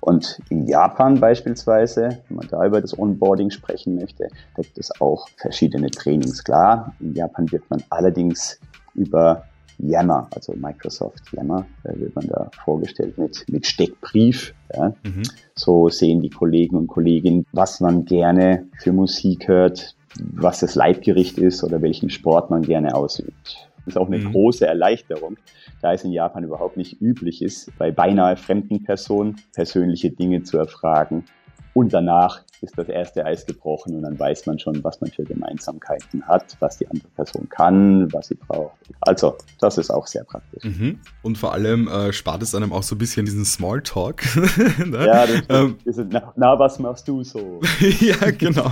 Und 0.00 0.40
in 0.48 0.66
Japan 0.66 1.20
beispielsweise, 1.20 2.18
wenn 2.26 2.36
man 2.36 2.48
da 2.48 2.66
über 2.66 2.80
das 2.80 2.98
Onboarding 2.98 3.50
sprechen 3.50 3.94
möchte, 3.94 4.28
da 4.56 4.62
gibt 4.62 4.76
es 4.76 4.90
auch 5.00 5.28
verschiedene 5.36 5.88
Trainings. 5.90 6.42
Klar, 6.42 6.94
in 6.98 7.14
Japan 7.14 7.50
wird 7.52 7.62
man 7.70 7.80
allerdings 7.90 8.58
über 8.94 9.44
Yammer, 9.78 10.28
also 10.34 10.52
Microsoft 10.54 11.32
Yammer, 11.32 11.64
da 11.84 11.96
wird 11.96 12.14
man 12.16 12.26
da 12.26 12.50
vorgestellt 12.64 13.16
mit, 13.18 13.44
mit 13.48 13.66
Steckbrief. 13.66 14.52
Ja. 14.74 14.94
Mhm. 15.04 15.22
So 15.54 15.88
sehen 15.90 16.20
die 16.20 16.30
Kollegen 16.30 16.76
und 16.76 16.88
Kolleginnen, 16.88 17.46
was 17.52 17.78
man 17.78 18.04
gerne 18.04 18.66
für 18.78 18.92
Musik 18.92 19.46
hört, 19.46 19.94
was 20.18 20.60
das 20.60 20.74
Leibgericht 20.74 21.38
ist 21.38 21.62
oder 21.62 21.82
welchen 21.82 22.10
Sport 22.10 22.50
man 22.50 22.62
gerne 22.62 22.94
ausübt. 22.94 23.68
Das 23.84 23.94
ist 23.94 23.98
auch 23.98 24.08
eine 24.08 24.18
mhm. 24.18 24.32
große 24.32 24.66
Erleichterung, 24.66 25.36
da 25.80 25.92
es 25.92 26.04
in 26.04 26.12
Japan 26.12 26.44
überhaupt 26.44 26.76
nicht 26.76 27.00
üblich 27.00 27.42
ist, 27.42 27.76
bei 27.78 27.90
beinahe 27.90 28.36
fremden 28.36 28.84
Personen 28.84 29.36
persönliche 29.54 30.10
Dinge 30.10 30.42
zu 30.42 30.58
erfragen 30.58 31.24
und 31.72 31.92
danach 31.92 32.42
ist 32.62 32.76
das 32.76 32.88
erste 32.88 33.24
Eis 33.24 33.46
gebrochen 33.46 33.96
und 33.96 34.02
dann 34.02 34.18
weiß 34.18 34.46
man 34.46 34.58
schon, 34.58 34.82
was 34.84 35.00
man 35.00 35.10
für 35.10 35.24
Gemeinsamkeiten 35.24 36.26
hat, 36.26 36.56
was 36.60 36.78
die 36.78 36.86
andere 36.88 37.08
Person 37.16 37.48
kann, 37.48 38.12
was 38.12 38.28
sie 38.28 38.34
braucht. 38.34 38.76
Also, 39.00 39.36
das 39.60 39.78
ist 39.78 39.90
auch 39.90 40.06
sehr 40.06 40.24
praktisch. 40.24 40.64
Mhm. 40.64 40.98
Und 41.22 41.38
vor 41.38 41.54
allem 41.54 41.88
äh, 41.88 42.12
spart 42.12 42.42
es 42.42 42.54
einem 42.54 42.72
auch 42.72 42.82
so 42.82 42.94
ein 42.94 42.98
bisschen 42.98 43.24
diesen 43.24 43.44
Smalltalk. 43.44 44.24
ne? 44.86 45.06
Ja, 45.06 45.26
das, 45.26 45.42
ähm, 45.48 45.76
das 45.84 45.98
ist, 45.98 46.06
na, 46.10 46.32
na, 46.36 46.58
was 46.58 46.78
machst 46.78 47.08
du 47.08 47.24
so? 47.24 47.60
ja, 48.00 48.30
genau. 48.30 48.70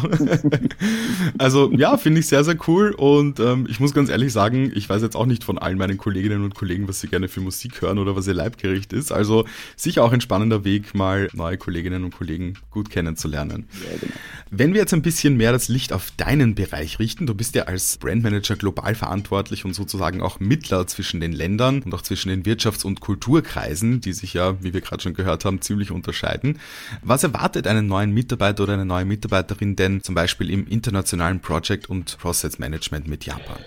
also, 1.38 1.70
ja, 1.72 1.96
finde 1.96 2.20
ich 2.20 2.26
sehr, 2.26 2.44
sehr 2.44 2.56
cool 2.66 2.92
und 2.92 3.40
ähm, 3.40 3.66
ich 3.70 3.80
muss 3.80 3.94
ganz 3.94 4.10
ehrlich 4.10 4.32
sagen, 4.32 4.70
ich 4.74 4.88
weiß 4.88 5.02
jetzt 5.02 5.16
auch 5.16 5.26
nicht 5.26 5.44
von 5.44 5.58
allen 5.58 5.78
meinen 5.78 5.96
Kolleginnen 5.96 6.44
und 6.44 6.54
Kollegen, 6.54 6.88
was 6.88 7.00
sie 7.00 7.08
gerne 7.08 7.28
für 7.28 7.40
Musik 7.40 7.80
hören 7.80 7.98
oder 7.98 8.16
was 8.16 8.26
ihr 8.26 8.34
Leibgericht 8.34 8.92
ist. 8.92 9.12
Also, 9.12 9.46
sicher 9.76 10.04
auch 10.04 10.12
ein 10.12 10.20
spannender 10.20 10.64
Weg, 10.64 10.94
mal 10.94 11.28
neue 11.32 11.56
Kolleginnen 11.56 12.04
und 12.04 12.14
Kollegen 12.14 12.54
gut 12.70 12.90
kennenzulernen. 12.90 13.66
Ja, 13.82 13.96
genau. 14.00 14.14
Wenn 14.50 14.72
wir 14.72 14.80
jetzt 14.80 14.94
ein 14.94 15.02
bisschen 15.02 15.36
mehr 15.36 15.52
das 15.52 15.68
Licht 15.68 15.92
auf 15.92 16.10
deinen 16.16 16.54
Bereich 16.54 16.98
richten, 16.98 17.26
du 17.26 17.34
bist 17.34 17.54
ja 17.54 17.64
als 17.64 17.98
Brandmanager 17.98 18.56
global 18.56 18.94
verantwortlich 18.94 19.66
und 19.66 19.74
sozusagen 19.74 20.22
auch 20.22 20.40
Mittler 20.40 20.86
zwischen 20.86 21.20
den 21.20 21.32
Ländern 21.32 21.82
und 21.82 21.92
auch 21.92 22.00
zwischen 22.00 22.30
den 22.30 22.44
Wirtschafts- 22.44 22.86
und 22.86 23.00
Kulturkreisen, 23.00 24.00
die 24.00 24.14
sich 24.14 24.32
ja, 24.32 24.62
wie 24.62 24.72
wir 24.72 24.80
gerade 24.80 25.02
schon 25.02 25.12
gehört 25.12 25.44
haben, 25.44 25.60
ziemlich 25.60 25.90
unterscheiden. 25.90 26.58
Was 27.02 27.24
erwartet 27.24 27.66
einen 27.66 27.86
neuen 27.86 28.12
Mitarbeiter 28.12 28.62
oder 28.62 28.72
eine 28.72 28.86
neue 28.86 29.04
Mitarbeiterin 29.04 29.76
denn 29.76 30.02
zum 30.02 30.14
Beispiel 30.14 30.48
im 30.48 30.66
internationalen 30.66 31.40
Project- 31.40 31.90
und 31.90 32.16
Process 32.16 32.58
Management 32.58 33.06
mit 33.06 33.26
Japan? 33.26 33.58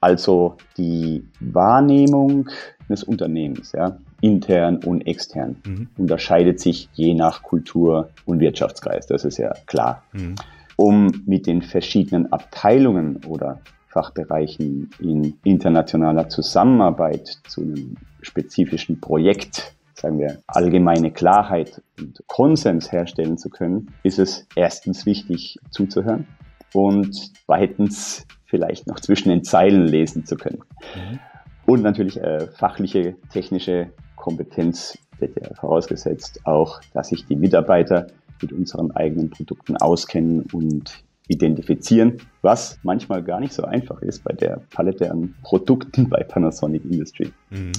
Also 0.00 0.56
die 0.76 1.24
Wahrnehmung 1.40 2.48
des 2.88 3.02
Unternehmens, 3.02 3.72
ja, 3.72 3.98
intern 4.22 4.78
und 4.78 5.02
extern, 5.02 5.56
mhm. 5.66 5.88
unterscheidet 5.98 6.60
sich 6.60 6.88
je 6.94 7.12
nach 7.12 7.42
Kultur 7.42 8.10
und 8.24 8.40
Wirtschaftskreis, 8.40 9.06
das 9.06 9.24
ist 9.24 9.36
ja 9.36 9.52
klar. 9.66 10.04
Mhm. 10.12 10.36
Um 10.76 11.22
mit 11.26 11.46
den 11.46 11.60
verschiedenen 11.60 12.32
Abteilungen 12.32 13.20
oder 13.26 13.60
Fachbereichen 13.88 14.90
in 15.00 15.34
internationaler 15.44 16.28
Zusammenarbeit 16.30 17.40
zu 17.46 17.60
einem 17.60 17.96
spezifischen 18.22 19.00
Projekt, 19.00 19.74
sagen 19.94 20.18
wir, 20.18 20.38
allgemeine 20.46 21.10
Klarheit 21.10 21.82
und 21.98 22.22
Konsens 22.26 22.90
herstellen 22.90 23.36
zu 23.36 23.50
können, 23.50 23.90
ist 24.02 24.18
es 24.18 24.46
erstens 24.56 25.04
wichtig 25.04 25.58
zuzuhören 25.70 26.26
und 26.72 27.32
zweitens 27.44 28.26
vielleicht 28.46 28.86
noch 28.86 29.00
zwischen 29.00 29.28
den 29.28 29.44
Zeilen 29.44 29.86
lesen 29.86 30.24
zu 30.24 30.36
können. 30.36 30.62
Mhm. 30.94 31.18
Und 31.66 31.82
natürlich 31.82 32.18
äh, 32.18 32.48
fachliche, 32.48 33.14
technische 33.30 33.90
Kompetenz 34.22 34.96
wird 35.18 35.36
ja 35.36 35.52
vorausgesetzt 35.54 36.40
auch, 36.44 36.80
dass 36.94 37.08
sich 37.08 37.26
die 37.26 37.34
Mitarbeiter 37.34 38.06
mit 38.40 38.52
unseren 38.52 38.92
eigenen 38.92 39.30
Produkten 39.30 39.76
auskennen 39.76 40.46
und 40.52 41.02
identifizieren, 41.26 42.18
was 42.40 42.78
manchmal 42.84 43.24
gar 43.24 43.40
nicht 43.40 43.52
so 43.52 43.64
einfach 43.64 44.00
ist 44.00 44.22
bei 44.22 44.32
der 44.32 44.60
Palette 44.70 45.10
an 45.10 45.34
Produkten 45.42 46.08
bei 46.08 46.22
Panasonic 46.22 46.84
Industry. 46.84 47.32
Mhm. 47.50 47.72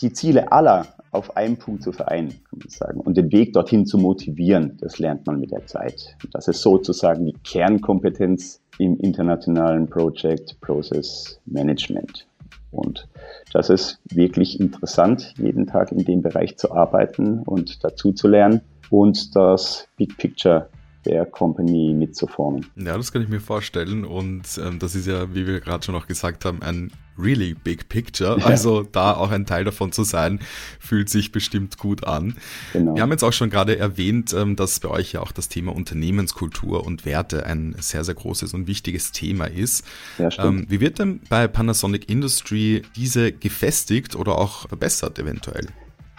Die 0.00 0.12
Ziele 0.14 0.50
aller 0.50 0.86
auf 1.10 1.36
einen 1.36 1.58
Punkt 1.58 1.82
zu 1.82 1.92
vereinen, 1.92 2.30
kann 2.48 2.58
man 2.58 2.68
sagen, 2.70 3.00
und 3.00 3.18
den 3.18 3.30
Weg 3.30 3.52
dorthin 3.52 3.84
zu 3.84 3.98
motivieren, 3.98 4.78
das 4.80 4.98
lernt 4.98 5.26
man 5.26 5.40
mit 5.40 5.50
der 5.50 5.66
Zeit. 5.66 6.16
Das 6.32 6.48
ist 6.48 6.62
sozusagen 6.62 7.26
die 7.26 7.36
Kernkompetenz 7.44 8.62
im 8.78 8.96
internationalen 8.98 9.88
Project 9.90 10.58
Process 10.62 11.38
Management. 11.44 12.26
Und 12.70 13.08
das 13.52 13.68
ist 13.70 14.00
wirklich 14.04 14.60
interessant, 14.60 15.34
jeden 15.36 15.66
Tag 15.66 15.92
in 15.92 16.04
dem 16.04 16.22
Bereich 16.22 16.56
zu 16.56 16.72
arbeiten 16.72 17.40
und 17.40 17.82
dazu 17.84 18.12
zu 18.12 18.28
lernen 18.28 18.60
und 18.90 19.34
das 19.34 19.88
Big 19.96 20.16
Picture 20.16 20.68
der 21.04 21.24
Company 21.26 21.94
mitzuformen. 21.94 22.66
Ja, 22.76 22.96
das 22.96 23.12
kann 23.12 23.22
ich 23.22 23.28
mir 23.28 23.40
vorstellen 23.40 24.04
und 24.04 24.42
ähm, 24.62 24.78
das 24.78 24.94
ist 24.94 25.06
ja, 25.06 25.34
wie 25.34 25.46
wir 25.46 25.60
gerade 25.60 25.84
schon 25.84 25.94
noch 25.94 26.06
gesagt 26.06 26.44
haben, 26.44 26.62
ein 26.62 26.90
really 27.18 27.54
big 27.54 27.88
picture. 27.88 28.38
Ja. 28.38 28.46
Also 28.46 28.82
da 28.82 29.14
auch 29.14 29.30
ein 29.30 29.46
Teil 29.46 29.64
davon 29.64 29.92
zu 29.92 30.04
sein, 30.04 30.40
fühlt 30.78 31.08
sich 31.08 31.32
bestimmt 31.32 31.78
gut 31.78 32.04
an. 32.04 32.36
Genau. 32.72 32.94
Wir 32.94 33.02
haben 33.02 33.10
jetzt 33.10 33.22
auch 33.22 33.32
schon 33.32 33.50
gerade 33.50 33.78
erwähnt, 33.78 34.32
ähm, 34.32 34.56
dass 34.56 34.80
bei 34.80 34.88
euch 34.88 35.12
ja 35.12 35.20
auch 35.20 35.32
das 35.32 35.48
Thema 35.48 35.74
Unternehmenskultur 35.74 36.84
und 36.84 37.04
Werte 37.04 37.46
ein 37.46 37.74
sehr, 37.78 38.04
sehr 38.04 38.14
großes 38.14 38.54
und 38.54 38.66
wichtiges 38.66 39.12
Thema 39.12 39.46
ist. 39.46 39.84
Ja, 40.18 40.30
stimmt. 40.30 40.62
Ähm, 40.62 40.66
wie 40.68 40.80
wird 40.80 40.98
denn 40.98 41.20
bei 41.28 41.48
Panasonic 41.48 42.08
Industry 42.10 42.82
diese 42.96 43.32
gefestigt 43.32 44.16
oder 44.16 44.38
auch 44.38 44.68
verbessert 44.68 45.18
eventuell? 45.18 45.68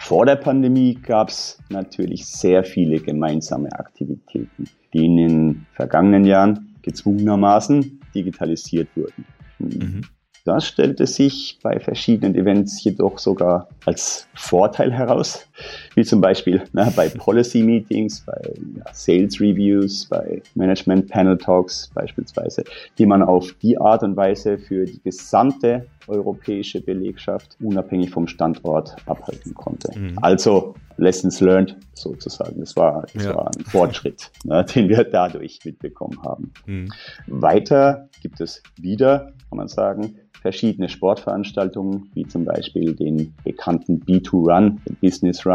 Vor 0.02 0.26
der 0.26 0.34
Pandemie 0.34 0.94
gab 0.94 1.28
es 1.28 1.58
natürlich 1.68 2.26
sehr 2.26 2.64
viele 2.64 2.98
gemeinsame 2.98 3.70
Aktivitäten, 3.72 4.68
die 4.92 5.06
in 5.06 5.16
den 5.16 5.66
vergangenen 5.74 6.24
Jahren 6.24 6.74
gezwungenermaßen 6.82 8.00
digitalisiert 8.12 8.88
wurden. 8.96 9.24
Mhm. 9.60 10.00
Das 10.44 10.66
stellte 10.66 11.06
sich 11.06 11.60
bei 11.62 11.78
verschiedenen 11.78 12.34
Events 12.34 12.82
jedoch 12.82 13.18
sogar 13.18 13.68
als 13.86 14.26
Vorteil 14.34 14.92
heraus, 14.92 15.48
wie 15.94 16.04
zum 16.04 16.20
Beispiel 16.20 16.62
na, 16.72 16.90
bei 16.94 17.08
Policy 17.08 17.62
Meetings, 17.62 18.20
bei 18.20 18.40
ja, 18.76 18.84
Sales 18.92 19.40
Reviews, 19.40 20.06
bei 20.06 20.42
Management 20.54 21.08
Panel 21.08 21.36
Talks 21.38 21.90
beispielsweise, 21.94 22.64
die 22.98 23.06
man 23.06 23.22
auf 23.22 23.52
die 23.62 23.78
Art 23.78 24.02
und 24.02 24.16
Weise 24.16 24.58
für 24.58 24.84
die 24.84 25.00
gesamte 25.02 25.86
europäische 26.08 26.80
Belegschaft 26.80 27.56
unabhängig 27.60 28.10
vom 28.10 28.26
Standort 28.26 28.96
abhalten 29.06 29.54
konnte. 29.54 29.96
Mhm. 29.96 30.18
Also 30.20 30.74
Lessons 30.96 31.40
learned 31.40 31.76
sozusagen. 31.94 32.60
Das 32.60 32.76
war, 32.76 33.06
das 33.14 33.24
ja. 33.24 33.34
war 33.34 33.50
ein 33.56 33.64
Fortschritt, 33.64 34.30
ne, 34.44 34.64
den 34.64 34.88
wir 34.88 35.04
dadurch 35.04 35.60
mitbekommen 35.64 36.18
haben. 36.22 36.52
Mhm. 36.66 36.88
Weiter 37.26 38.08
gibt 38.20 38.40
es 38.40 38.62
wieder, 38.76 39.32
kann 39.48 39.58
man 39.58 39.68
sagen, 39.68 40.16
verschiedene 40.40 40.88
Sportveranstaltungen, 40.88 42.10
wie 42.14 42.26
zum 42.26 42.44
Beispiel 42.44 42.94
den 42.94 43.32
bekannten 43.44 44.00
B2Run, 44.00 44.78
den 44.84 44.96
Business 45.00 45.46
Run 45.46 45.51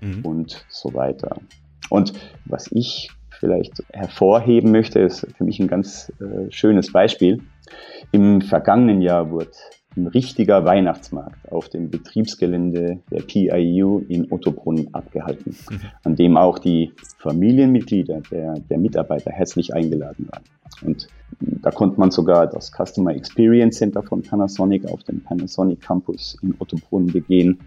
mhm. 0.00 0.24
und 0.24 0.64
so 0.68 0.94
weiter. 0.94 1.36
Und 1.90 2.12
was 2.44 2.70
ich 2.72 3.10
vielleicht 3.38 3.82
hervorheben 3.92 4.70
möchte, 4.70 5.00
ist 5.00 5.26
für 5.36 5.44
mich 5.44 5.60
ein 5.60 5.68
ganz 5.68 6.12
äh, 6.20 6.50
schönes 6.50 6.92
Beispiel. 6.92 7.40
Im 8.12 8.40
vergangenen 8.40 9.02
Jahr 9.02 9.30
wurde 9.30 9.50
ein 9.96 10.06
richtiger 10.06 10.64
Weihnachtsmarkt 10.64 11.50
auf 11.52 11.68
dem 11.68 11.90
Betriebsgelände 11.90 13.00
der 13.10 13.22
PIU 13.22 13.98
in 14.08 14.30
Ottobrunn 14.30 14.88
abgehalten, 14.92 15.56
mhm. 15.70 15.80
an 16.04 16.16
dem 16.16 16.36
auch 16.36 16.58
die 16.58 16.92
Familienmitglieder 17.18 18.22
der, 18.30 18.54
der 18.54 18.78
Mitarbeiter 18.78 19.30
herzlich 19.30 19.74
eingeladen 19.74 20.28
waren. 20.30 20.44
Und 20.82 21.08
da 21.40 21.70
konnte 21.70 22.00
man 22.00 22.10
sogar 22.10 22.46
das 22.46 22.72
Customer 22.72 23.14
Experience 23.14 23.76
Center 23.78 24.02
von 24.02 24.22
Panasonic 24.22 24.86
auf 24.86 25.02
dem 25.04 25.22
Panasonic 25.22 25.80
Campus 25.80 26.38
in 26.42 26.54
Ottobrunn 26.58 27.06
begehen 27.06 27.58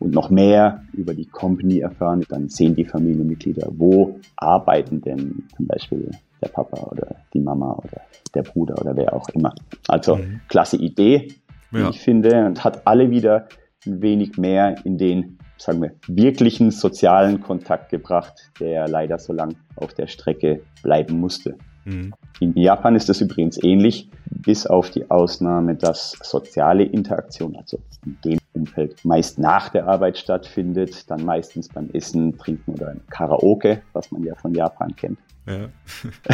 und 0.00 0.12
noch 0.12 0.30
mehr 0.30 0.82
über 0.92 1.14
die 1.14 1.26
Company 1.26 1.78
erfahren. 1.78 2.24
Dann 2.28 2.48
sehen 2.48 2.74
die 2.74 2.84
Familienmitglieder, 2.84 3.68
wo 3.76 4.18
arbeiten 4.36 5.00
denn 5.00 5.44
zum 5.56 5.66
Beispiel 5.66 6.10
der 6.42 6.48
Papa 6.48 6.80
oder 6.90 7.16
die 7.32 7.40
Mama 7.40 7.72
oder 7.74 8.00
der 8.34 8.42
Bruder 8.42 8.80
oder 8.80 8.96
wer 8.96 9.14
auch 9.14 9.28
immer. 9.28 9.54
Also 9.86 10.16
mhm. 10.16 10.40
klasse 10.48 10.78
Idee, 10.78 11.34
ja. 11.70 11.90
ich 11.90 12.00
finde, 12.00 12.46
und 12.46 12.64
hat 12.64 12.86
alle 12.86 13.10
wieder 13.10 13.46
ein 13.86 14.02
wenig 14.02 14.36
mehr 14.36 14.76
in 14.84 14.98
den, 14.98 15.38
sagen 15.58 15.82
wir, 15.82 15.92
wirklichen 16.06 16.70
sozialen 16.70 17.40
Kontakt 17.40 17.90
gebracht, 17.90 18.50
der 18.58 18.88
leider 18.88 19.18
so 19.18 19.32
lang 19.32 19.54
auf 19.76 19.94
der 19.94 20.06
Strecke 20.06 20.62
bleiben 20.82 21.20
musste. 21.20 21.56
Mhm. 21.84 22.14
In 22.40 22.56
Japan 22.56 22.96
ist 22.96 23.08
das 23.08 23.20
übrigens 23.20 23.62
ähnlich, 23.62 24.08
bis 24.30 24.66
auf 24.66 24.90
die 24.90 25.10
Ausnahme, 25.10 25.74
dass 25.74 26.16
soziale 26.22 26.84
Interaktion, 26.84 27.56
also 27.56 27.78
in 28.06 28.16
dem 28.24 28.39
Umfeld, 28.60 29.04
meist 29.04 29.38
nach 29.38 29.68
der 29.70 29.86
Arbeit 29.86 30.18
stattfindet, 30.18 31.10
dann 31.10 31.24
meistens 31.24 31.68
beim 31.68 31.90
Essen, 31.92 32.36
Trinken 32.38 32.74
oder 32.74 32.94
Karaoke, 33.10 33.82
was 33.92 34.10
man 34.12 34.22
ja 34.24 34.34
von 34.34 34.54
Japan 34.54 34.94
kennt. 34.94 35.18
Ja. 35.46 35.68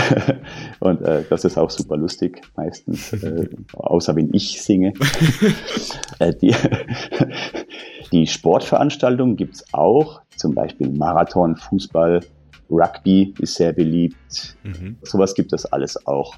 und 0.81 1.01
äh, 1.03 1.25
das 1.31 1.45
ist 1.45 1.57
auch 1.57 1.71
super 1.71 1.97
lustig, 1.97 2.43
meistens, 2.57 3.13
äh, 3.13 3.49
außer 3.73 4.15
wenn 4.17 4.35
ich 4.35 4.61
singe. 4.63 4.93
äh, 6.19 6.35
die, 6.35 6.55
die 8.13 8.27
Sportveranstaltungen 8.27 9.37
gibt's 9.37 9.65
auch, 9.73 10.21
zum 10.37 10.55
Beispiel 10.55 10.91
Marathon, 10.91 11.57
Fußball, 11.57 12.21
Rugby 12.71 13.35
ist 13.39 13.55
sehr 13.55 13.73
beliebt. 13.73 14.57
Mhm. 14.63 14.97
Sowas 15.03 15.35
gibt 15.35 15.53
es 15.53 15.67
alles 15.67 16.07
auch. 16.07 16.37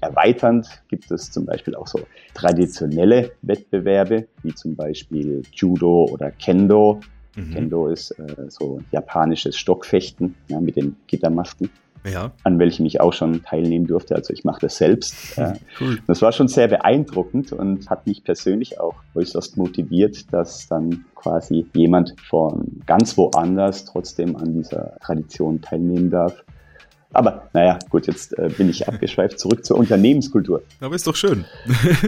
Erweiternd 0.00 0.82
gibt 0.88 1.10
es 1.10 1.30
zum 1.30 1.46
Beispiel 1.46 1.74
auch 1.74 1.86
so 1.86 2.00
traditionelle 2.34 3.32
Wettbewerbe, 3.42 4.28
wie 4.42 4.54
zum 4.54 4.76
Beispiel 4.76 5.42
Judo 5.52 6.08
oder 6.10 6.30
Kendo. 6.30 7.00
Mhm. 7.36 7.50
Kendo 7.52 7.88
ist 7.88 8.10
äh, 8.12 8.48
so 8.48 8.80
japanisches 8.90 9.56
Stockfechten 9.56 10.34
ja, 10.48 10.60
mit 10.60 10.76
den 10.76 10.96
Gittermasken 11.06 11.70
ja. 12.08 12.32
an 12.44 12.58
welchem 12.58 12.86
ich 12.86 13.00
auch 13.00 13.12
schon 13.12 13.42
teilnehmen 13.42 13.86
durfte. 13.86 14.14
Also 14.14 14.32
ich 14.32 14.44
mache 14.44 14.60
das 14.60 14.76
selbst. 14.76 15.38
Cool. 15.80 15.98
Das 16.06 16.22
war 16.22 16.32
schon 16.32 16.48
sehr 16.48 16.66
beeindruckend 16.66 17.52
und 17.52 17.88
hat 17.88 18.06
mich 18.06 18.24
persönlich 18.24 18.80
auch 18.80 18.94
äußerst 19.14 19.56
motiviert, 19.56 20.32
dass 20.32 20.66
dann 20.66 21.04
quasi 21.14 21.66
jemand 21.74 22.14
von 22.28 22.80
ganz 22.86 23.16
woanders 23.16 23.84
trotzdem 23.84 24.36
an 24.36 24.54
dieser 24.54 24.96
Tradition 25.00 25.60
teilnehmen 25.60 26.10
darf. 26.10 26.42
Aber 27.12 27.48
naja, 27.52 27.78
gut, 27.90 28.06
jetzt 28.06 28.36
äh, 28.38 28.50
bin 28.56 28.68
ich 28.68 28.88
abgeschweift. 28.88 29.38
Zurück 29.38 29.64
zur 29.64 29.78
Unternehmenskultur. 29.78 30.62
Aber 30.80 30.94
ist 30.94 31.06
doch 31.06 31.16
schön. 31.16 31.44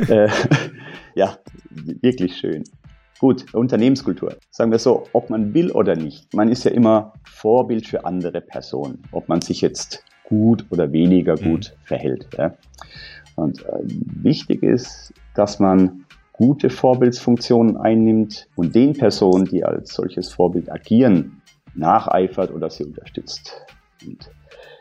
äh, 0.08 0.28
ja, 1.14 1.38
wirklich 1.70 2.36
schön. 2.36 2.64
Gut, 3.20 3.52
Unternehmenskultur. 3.52 4.34
Sagen 4.48 4.70
wir 4.70 4.78
so, 4.78 5.04
ob 5.12 5.28
man 5.28 5.52
will 5.52 5.70
oder 5.72 5.94
nicht. 5.94 6.32
Man 6.32 6.48
ist 6.48 6.64
ja 6.64 6.70
immer 6.70 7.12
Vorbild 7.24 7.86
für 7.86 8.06
andere 8.06 8.40
Personen, 8.40 9.02
ob 9.12 9.28
man 9.28 9.42
sich 9.42 9.60
jetzt 9.60 10.02
gut 10.24 10.64
oder 10.70 10.90
weniger 10.90 11.34
mhm. 11.34 11.44
gut 11.44 11.74
mhm. 11.76 11.84
verhält. 11.86 12.28
Ja. 12.38 12.54
Und 13.36 13.62
äh, 13.66 13.82
wichtig 14.22 14.62
ist, 14.62 15.12
dass 15.34 15.58
man 15.58 16.06
gute 16.32 16.70
Vorbildsfunktionen 16.70 17.76
einnimmt 17.76 18.48
und 18.56 18.74
den 18.74 18.94
Personen, 18.94 19.44
die 19.44 19.64
als 19.64 19.92
solches 19.92 20.32
Vorbild 20.32 20.72
agieren, 20.72 21.42
nacheifert 21.74 22.50
oder 22.50 22.70
sie 22.70 22.84
unterstützt. 22.84 23.66
Und 24.06 24.30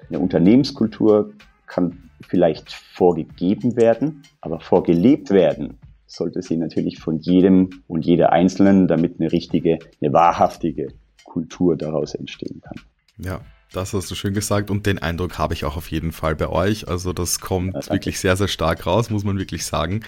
Eine 0.08 0.20
Unternehmenskultur 0.20 1.34
kann 1.68 2.10
vielleicht 2.22 2.72
vorgegeben 2.72 3.76
werden, 3.76 4.24
aber 4.40 4.62
vorgelebt 4.62 5.30
werden 5.30 5.79
sollte 6.10 6.42
sie 6.42 6.58
natürlich 6.58 7.00
von 7.00 7.20
jedem 7.20 7.70
und 7.88 8.04
jeder 8.04 8.34
Einzelnen, 8.34 8.88
damit 8.88 9.20
eine 9.20 9.32
richtige, 9.32 9.80
eine 10.02 10.12
wahrhaftige 10.12 10.90
Kultur 11.24 11.78
daraus 11.78 12.16
entstehen 12.16 12.62
kann. 12.62 12.82
Ja, 13.18 13.42
das 13.72 13.94
hast 13.94 14.10
du 14.10 14.16
schön 14.16 14.34
gesagt 14.34 14.72
und 14.72 14.88
den 14.88 14.98
Eindruck 14.98 15.38
habe 15.38 15.54
ich 15.54 15.64
auch 15.64 15.78
auf 15.78 15.92
jeden 15.92 16.12
Fall 16.12 16.36
bei 16.36 16.50
euch. 16.50 16.88
Also 16.88 17.14
das 17.14 17.40
kommt 17.40 17.76
ja, 17.76 17.94
wirklich 17.94 18.20
sehr, 18.20 18.36
sehr 18.36 18.48
stark 18.48 18.88
raus, 18.88 19.12
muss 19.12 19.24
man 19.24 19.38
wirklich 19.38 19.64
sagen. 19.64 20.00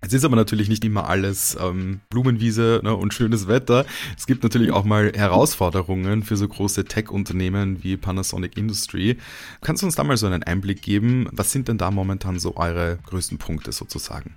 Es 0.00 0.12
ist 0.12 0.24
aber 0.24 0.34
natürlich 0.34 0.68
nicht 0.68 0.84
immer 0.84 1.08
alles 1.08 1.56
ähm, 1.60 2.00
Blumenwiese 2.10 2.80
ne, 2.82 2.96
und 2.96 3.14
schönes 3.14 3.46
Wetter. 3.46 3.86
Es 4.18 4.26
gibt 4.26 4.42
natürlich 4.42 4.72
auch 4.72 4.84
mal 4.84 5.12
Herausforderungen 5.14 6.24
für 6.24 6.36
so 6.36 6.48
große 6.48 6.86
Tech-Unternehmen 6.86 7.84
wie 7.84 7.96
Panasonic 7.96 8.56
Industry. 8.56 9.18
Kannst 9.60 9.82
du 9.82 9.86
uns 9.86 9.94
da 9.94 10.02
mal 10.02 10.16
so 10.16 10.26
einen 10.26 10.42
Einblick 10.42 10.82
geben? 10.82 11.28
Was 11.30 11.52
sind 11.52 11.68
denn 11.68 11.78
da 11.78 11.92
momentan 11.92 12.40
so 12.40 12.56
eure 12.56 12.98
größten 13.06 13.38
Punkte 13.38 13.70
sozusagen? 13.70 14.34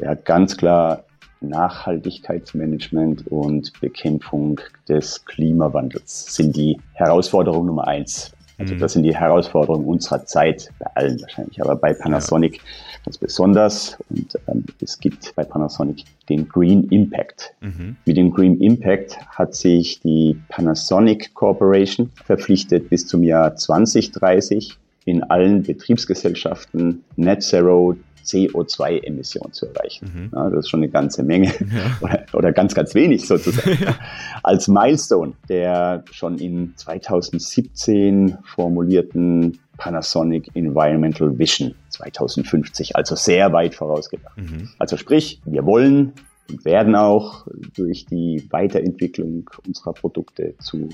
Ja, 0.00 0.14
ganz 0.14 0.56
klar 0.56 1.04
Nachhaltigkeitsmanagement 1.40 3.26
und 3.28 3.78
Bekämpfung 3.80 4.60
des 4.88 5.24
Klimawandels 5.24 6.34
sind 6.34 6.56
die 6.56 6.80
Herausforderung 6.94 7.66
Nummer 7.66 7.86
eins. 7.86 8.32
Also 8.58 8.74
mhm. 8.74 8.78
das 8.78 8.92
sind 8.92 9.02
die 9.02 9.16
Herausforderungen 9.16 9.84
unserer 9.84 10.24
Zeit, 10.26 10.70
bei 10.78 10.86
allen 10.94 11.20
wahrscheinlich, 11.20 11.60
aber 11.60 11.74
bei 11.74 11.92
Panasonic 11.92 12.56
ja. 12.56 12.62
ganz 13.04 13.18
besonders. 13.18 13.98
Und 14.10 14.38
ähm, 14.46 14.64
es 14.80 14.98
gibt 14.98 15.34
bei 15.34 15.44
Panasonic 15.44 16.04
den 16.28 16.48
Green 16.48 16.84
Impact. 16.88 17.54
Mhm. 17.60 17.96
Mit 18.04 18.16
dem 18.16 18.30
Green 18.30 18.60
Impact 18.60 19.18
hat 19.28 19.54
sich 19.54 20.00
die 20.00 20.40
Panasonic 20.48 21.34
Corporation 21.34 22.10
verpflichtet, 22.24 22.90
bis 22.90 23.06
zum 23.06 23.24
Jahr 23.24 23.56
2030 23.56 24.78
in 25.04 25.22
allen 25.24 25.64
Betriebsgesellschaften 25.64 27.04
Net 27.16 27.42
Zero 27.42 27.96
CO2-Emissionen 28.24 29.52
zu 29.52 29.66
erreichen. 29.66 30.10
Mhm. 30.12 30.30
Ja, 30.34 30.50
das 30.50 30.60
ist 30.60 30.70
schon 30.70 30.80
eine 30.80 30.90
ganze 30.90 31.22
Menge 31.22 31.48
ja. 31.48 31.98
oder, 32.00 32.24
oder, 32.32 32.52
ganz, 32.52 32.74
ganz 32.74 32.94
wenig 32.94 33.26
sozusagen. 33.26 33.78
ja. 33.84 33.94
Als 34.42 34.68
Milestone 34.68 35.34
der 35.48 36.04
schon 36.10 36.38
in 36.38 36.74
2017 36.76 38.38
formulierten 38.44 39.58
Panasonic 39.76 40.50
Environmental 40.54 41.36
Vision 41.38 41.74
2050, 41.90 42.96
also 42.96 43.16
sehr 43.16 43.52
weit 43.52 43.74
vorausgedacht. 43.74 44.36
Mhm. 44.36 44.68
Also 44.78 44.96
sprich, 44.96 45.40
wir 45.44 45.66
wollen 45.66 46.12
und 46.50 46.64
werden 46.64 46.94
auch 46.94 47.46
durch 47.74 48.06
die 48.06 48.46
Weiterentwicklung 48.50 49.48
unserer 49.66 49.94
Produkte 49.94 50.54
zu 50.58 50.88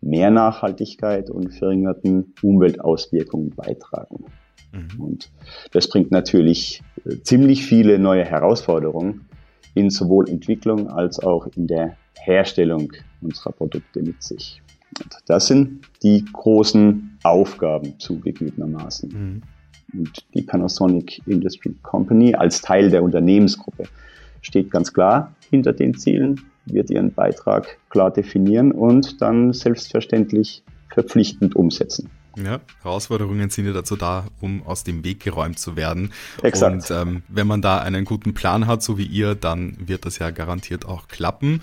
mehr 0.00 0.30
Nachhaltigkeit 0.30 1.30
und 1.30 1.54
verringerten 1.54 2.34
Umweltauswirkungen 2.42 3.50
beitragen. 3.50 4.24
Mhm. 4.72 5.00
Und 5.00 5.30
das 5.72 5.88
bringt 5.88 6.10
natürlich 6.10 6.82
äh, 7.04 7.16
ziemlich 7.22 7.64
viele 7.64 7.98
neue 7.98 8.24
Herausforderungen 8.24 9.28
in 9.74 9.90
sowohl 9.90 10.28
Entwicklung 10.28 10.88
als 10.88 11.18
auch 11.20 11.46
in 11.56 11.66
der 11.66 11.96
Herstellung 12.14 12.92
unserer 13.20 13.52
Produkte 13.52 14.02
mit 14.02 14.22
sich. 14.22 14.62
Und 14.98 15.14
das 15.26 15.46
sind 15.46 15.86
die 16.02 16.24
großen 16.32 17.18
Aufgaben 17.22 17.98
zugegebenermaßen. 17.98 19.10
Mhm. 19.10 19.42
Und 19.92 20.24
die 20.34 20.42
Panasonic 20.42 21.22
Industry 21.26 21.74
Company 21.82 22.34
als 22.34 22.60
Teil 22.60 22.90
der 22.90 23.02
Unternehmensgruppe 23.02 23.84
steht 24.40 24.70
ganz 24.70 24.92
klar 24.92 25.34
hinter 25.50 25.72
den 25.72 25.94
Zielen, 25.94 26.40
wird 26.66 26.90
ihren 26.90 27.12
Beitrag 27.12 27.78
klar 27.90 28.12
definieren 28.12 28.72
und 28.72 29.20
dann 29.22 29.52
selbstverständlich 29.52 30.62
verpflichtend 30.92 31.54
umsetzen. 31.54 32.10
Ja, 32.36 32.60
Herausforderungen 32.82 33.48
sind 33.48 33.66
ja 33.66 33.72
dazu 33.72 33.96
da, 33.96 34.26
um 34.40 34.62
aus 34.66 34.84
dem 34.84 35.04
Weg 35.04 35.20
geräumt 35.20 35.58
zu 35.58 35.74
werden. 35.74 36.12
Exakt. 36.42 36.74
Und 36.74 36.90
ähm, 36.90 37.22
wenn 37.28 37.46
man 37.46 37.62
da 37.62 37.78
einen 37.78 38.04
guten 38.04 38.34
Plan 38.34 38.66
hat, 38.66 38.82
so 38.82 38.98
wie 38.98 39.06
ihr, 39.06 39.34
dann 39.34 39.76
wird 39.78 40.04
das 40.04 40.18
ja 40.18 40.30
garantiert 40.30 40.84
auch 40.84 41.08
klappen. 41.08 41.62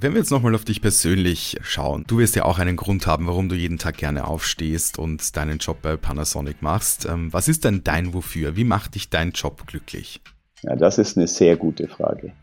Wenn 0.00 0.12
wir 0.12 0.20
jetzt 0.20 0.30
nochmal 0.30 0.54
auf 0.54 0.64
dich 0.64 0.80
persönlich 0.80 1.58
schauen, 1.62 2.04
du 2.06 2.18
wirst 2.18 2.36
ja 2.36 2.46
auch 2.46 2.58
einen 2.58 2.76
Grund 2.76 3.06
haben, 3.06 3.26
warum 3.26 3.50
du 3.50 3.54
jeden 3.54 3.76
Tag 3.76 3.98
gerne 3.98 4.26
aufstehst 4.26 4.98
und 4.98 5.36
deinen 5.36 5.58
Job 5.58 5.82
bei 5.82 5.96
Panasonic 5.96 6.62
machst. 6.62 7.04
Ähm, 7.04 7.30
was 7.32 7.46
ist 7.48 7.64
denn 7.64 7.84
dein 7.84 8.14
Wofür? 8.14 8.56
Wie 8.56 8.64
macht 8.64 8.94
dich 8.94 9.10
dein 9.10 9.32
Job 9.32 9.66
glücklich? 9.66 10.22
Ja, 10.62 10.74
das 10.74 10.96
ist 10.96 11.18
eine 11.18 11.26
sehr 11.26 11.56
gute 11.56 11.86
Frage. 11.88 12.32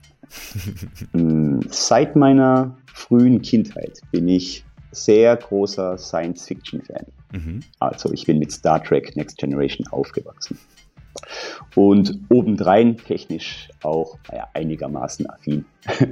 Hm, 1.12 1.60
seit 1.70 2.16
meiner 2.16 2.78
frühen 2.94 3.42
Kindheit 3.42 4.00
bin 4.12 4.30
ich 4.30 4.64
sehr 4.92 5.36
großer 5.36 5.98
Science-Fiction-Fan. 5.98 7.06
Mhm. 7.32 7.62
Also 7.80 8.12
ich 8.14 8.26
bin 8.26 8.40
mit 8.40 8.52
Star 8.52 8.84
Trek 8.84 9.16
Next 9.16 9.38
Generation 9.38 9.88
aufgewachsen. 9.88 10.58
Und 11.76 12.20
obendrein 12.30 12.98
technisch 12.98 13.70
auch 13.84 14.18
naja, 14.30 14.48
einigermaßen 14.54 15.30
affin. 15.30 15.66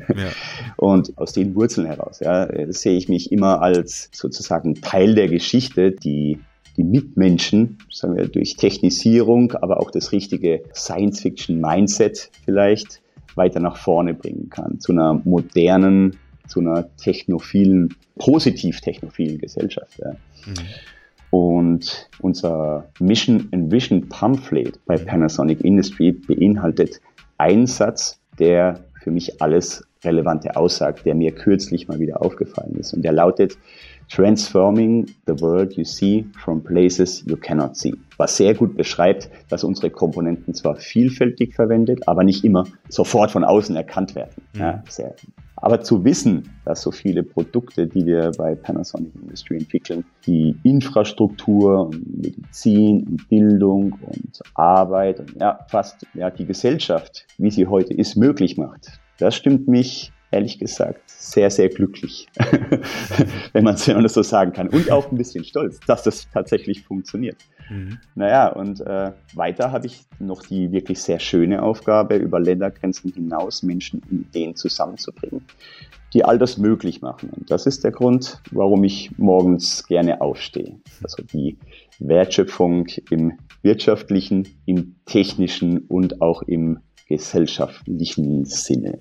Ja. 0.09 0.29
Und 0.77 1.17
aus 1.17 1.33
den 1.33 1.55
Wurzeln 1.55 1.87
heraus 1.87 2.19
ja, 2.19 2.47
sehe 2.71 2.97
ich 2.97 3.07
mich 3.07 3.31
immer 3.31 3.61
als 3.61 4.09
sozusagen 4.11 4.75
Teil 4.75 5.15
der 5.15 5.29
Geschichte, 5.29 5.91
die 5.91 6.39
die 6.79 6.85
Mitmenschen, 6.85 7.77
sagen 7.91 8.15
wir, 8.15 8.29
durch 8.29 8.55
Technisierung, 8.55 9.51
aber 9.51 9.81
auch 9.81 9.91
das 9.91 10.13
richtige 10.13 10.63
Science-Fiction-Mindset 10.73 12.31
vielleicht 12.45 13.01
weiter 13.35 13.59
nach 13.59 13.75
vorne 13.75 14.13
bringen 14.13 14.49
kann, 14.49 14.79
zu 14.79 14.93
einer 14.93 15.13
modernen, 15.25 16.17
zu 16.47 16.61
einer 16.61 16.95
technophilen, 16.95 17.95
positiv 18.17 18.79
technophilen 18.79 19.39
Gesellschaft. 19.39 19.99
Ja. 19.99 20.11
Mhm. 20.45 20.53
Und 21.31 22.09
unser 22.21 22.89
Mission 22.99 23.47
and 23.51 23.71
Vision 23.71 24.09
Pamphlet 24.09 24.83
bei 24.85 24.97
mhm. 24.97 25.05
Panasonic 25.05 25.61
Industry 25.61 26.11
beinhaltet 26.11 27.01
einen 27.37 27.67
Satz, 27.67 28.19
der 28.39 28.79
für 29.01 29.11
mich 29.11 29.41
alles 29.41 29.83
Relevante 30.03 30.55
aussagt, 30.55 31.05
der 31.05 31.13
mir 31.13 31.33
kürzlich 31.33 31.87
mal 31.87 31.99
wieder 31.99 32.21
aufgefallen 32.21 32.75
ist. 32.75 32.93
Und 32.93 33.03
der 33.03 33.11
lautet, 33.11 33.57
Transforming 34.09 35.05
the 35.27 35.39
world 35.39 35.73
you 35.73 35.83
see 35.83 36.25
from 36.43 36.63
places 36.63 37.23
you 37.27 37.35
cannot 37.35 37.77
see. 37.77 37.93
Was 38.17 38.37
sehr 38.37 38.55
gut 38.55 38.75
beschreibt, 38.75 39.29
dass 39.49 39.63
unsere 39.63 39.91
Komponenten 39.91 40.55
zwar 40.55 40.77
vielfältig 40.77 41.53
verwendet, 41.53 42.07
aber 42.07 42.23
nicht 42.23 42.43
immer 42.43 42.65
sofort 42.87 43.29
von 43.29 43.43
außen 43.43 43.75
erkannt 43.75 44.15
werden. 44.15 44.41
Mhm. 44.53 44.59
Ja, 44.59 44.83
sehr 44.89 45.13
aber 45.61 45.81
zu 45.81 46.03
wissen, 46.03 46.49
dass 46.65 46.81
so 46.81 46.91
viele 46.91 47.23
Produkte, 47.23 47.87
die 47.87 48.05
wir 48.05 48.31
bei 48.37 48.55
Panasonic 48.55 49.13
Industry 49.21 49.57
entwickeln, 49.57 50.05
die 50.25 50.55
Infrastruktur 50.63 51.87
und 51.87 52.21
Medizin 52.21 53.03
und 53.03 53.29
Bildung 53.29 53.93
und 54.01 54.39
Arbeit 54.55 55.19
und 55.19 55.35
ja, 55.39 55.59
fast 55.67 56.05
ja, 56.13 56.29
die 56.29 56.45
Gesellschaft, 56.45 57.25
wie 57.37 57.51
sie 57.51 57.67
heute 57.67 57.93
ist, 57.93 58.15
möglich 58.15 58.57
macht, 58.57 58.99
das 59.17 59.35
stimmt 59.35 59.67
mich 59.67 60.11
ehrlich 60.31 60.59
gesagt 60.59 61.01
sehr, 61.07 61.49
sehr 61.49 61.69
glücklich, 61.69 62.27
wenn 63.53 63.63
man 63.63 63.75
es 63.75 64.13
so 64.13 64.23
sagen 64.23 64.53
kann. 64.53 64.69
Und 64.69 64.91
auch 64.91 65.11
ein 65.11 65.17
bisschen 65.17 65.43
stolz, 65.43 65.79
dass 65.87 66.03
das 66.03 66.27
tatsächlich 66.31 66.83
funktioniert. 66.83 67.37
Mhm. 67.69 67.99
Naja, 68.15 68.47
und 68.49 68.81
äh, 68.81 69.11
weiter 69.33 69.71
habe 69.71 69.87
ich 69.87 70.05
noch 70.19 70.43
die 70.43 70.71
wirklich 70.71 71.01
sehr 71.01 71.19
schöne 71.19 71.61
Aufgabe, 71.61 72.15
über 72.15 72.39
Ländergrenzen 72.39 73.11
hinaus 73.13 73.63
Menschen 73.63 74.01
und 74.09 74.21
Ideen 74.21 74.55
zusammenzubringen, 74.55 75.43
die 76.13 76.25
all 76.25 76.37
das 76.37 76.57
möglich 76.57 77.01
machen. 77.01 77.29
Und 77.35 77.51
das 77.51 77.65
ist 77.65 77.83
der 77.83 77.91
Grund, 77.91 78.41
warum 78.51 78.83
ich 78.83 79.17
morgens 79.17 79.85
gerne 79.87 80.21
aufstehe. 80.21 80.79
Also 81.03 81.23
die 81.23 81.57
Wertschöpfung 81.99 82.87
im 83.09 83.33
wirtschaftlichen, 83.61 84.47
im 84.65 84.95
technischen 85.05 85.79
und 85.79 86.21
auch 86.21 86.41
im 86.43 86.79
gesellschaftlichen 87.07 88.45
Sinne. 88.45 88.99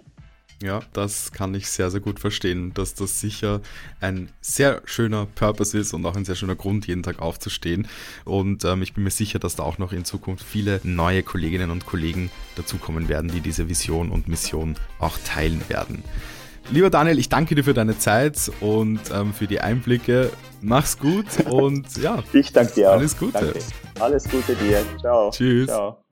Ja, 0.60 0.80
das 0.92 1.30
kann 1.30 1.54
ich 1.54 1.70
sehr, 1.70 1.88
sehr 1.90 2.00
gut 2.00 2.18
verstehen, 2.18 2.74
dass 2.74 2.94
das 2.94 3.20
sicher 3.20 3.60
ein 4.00 4.28
sehr 4.40 4.82
schöner 4.86 5.26
Purpose 5.26 5.78
ist 5.78 5.94
und 5.94 6.04
auch 6.04 6.16
ein 6.16 6.24
sehr 6.24 6.34
schöner 6.34 6.56
Grund, 6.56 6.88
jeden 6.88 7.04
Tag 7.04 7.20
aufzustehen. 7.20 7.86
Und 8.24 8.64
ähm, 8.64 8.82
ich 8.82 8.92
bin 8.92 9.04
mir 9.04 9.10
sicher, 9.10 9.38
dass 9.38 9.54
da 9.54 9.62
auch 9.62 9.78
noch 9.78 9.92
in 9.92 10.04
Zukunft 10.04 10.44
viele 10.44 10.80
neue 10.82 11.22
Kolleginnen 11.22 11.70
und 11.70 11.86
Kollegen 11.86 12.30
dazukommen 12.56 13.08
werden, 13.08 13.30
die 13.30 13.40
diese 13.40 13.68
Vision 13.68 14.10
und 14.10 14.26
Mission 14.26 14.74
auch 14.98 15.16
teilen 15.24 15.62
werden. 15.68 16.02
Lieber 16.70 16.90
Daniel, 16.90 17.18
ich 17.18 17.28
danke 17.28 17.54
dir 17.54 17.64
für 17.64 17.72
deine 17.72 17.96
Zeit 17.96 18.50
und 18.60 19.00
ähm, 19.12 19.32
für 19.32 19.46
die 19.46 19.60
Einblicke. 19.60 20.30
Mach's 20.60 20.98
gut 20.98 21.26
und 21.48 21.96
ja. 21.96 22.22
Ich 22.32 22.52
danke 22.52 22.74
dir 22.74 22.90
auch. 22.90 22.94
Alles 22.94 23.16
Gute. 23.16 23.32
Danke. 23.32 23.58
Alles 24.00 24.24
Gute 24.24 24.54
dir. 24.56 24.84
Ciao. 25.00 25.30
Tschüss. 25.30 25.68
Ciao. 25.68 26.07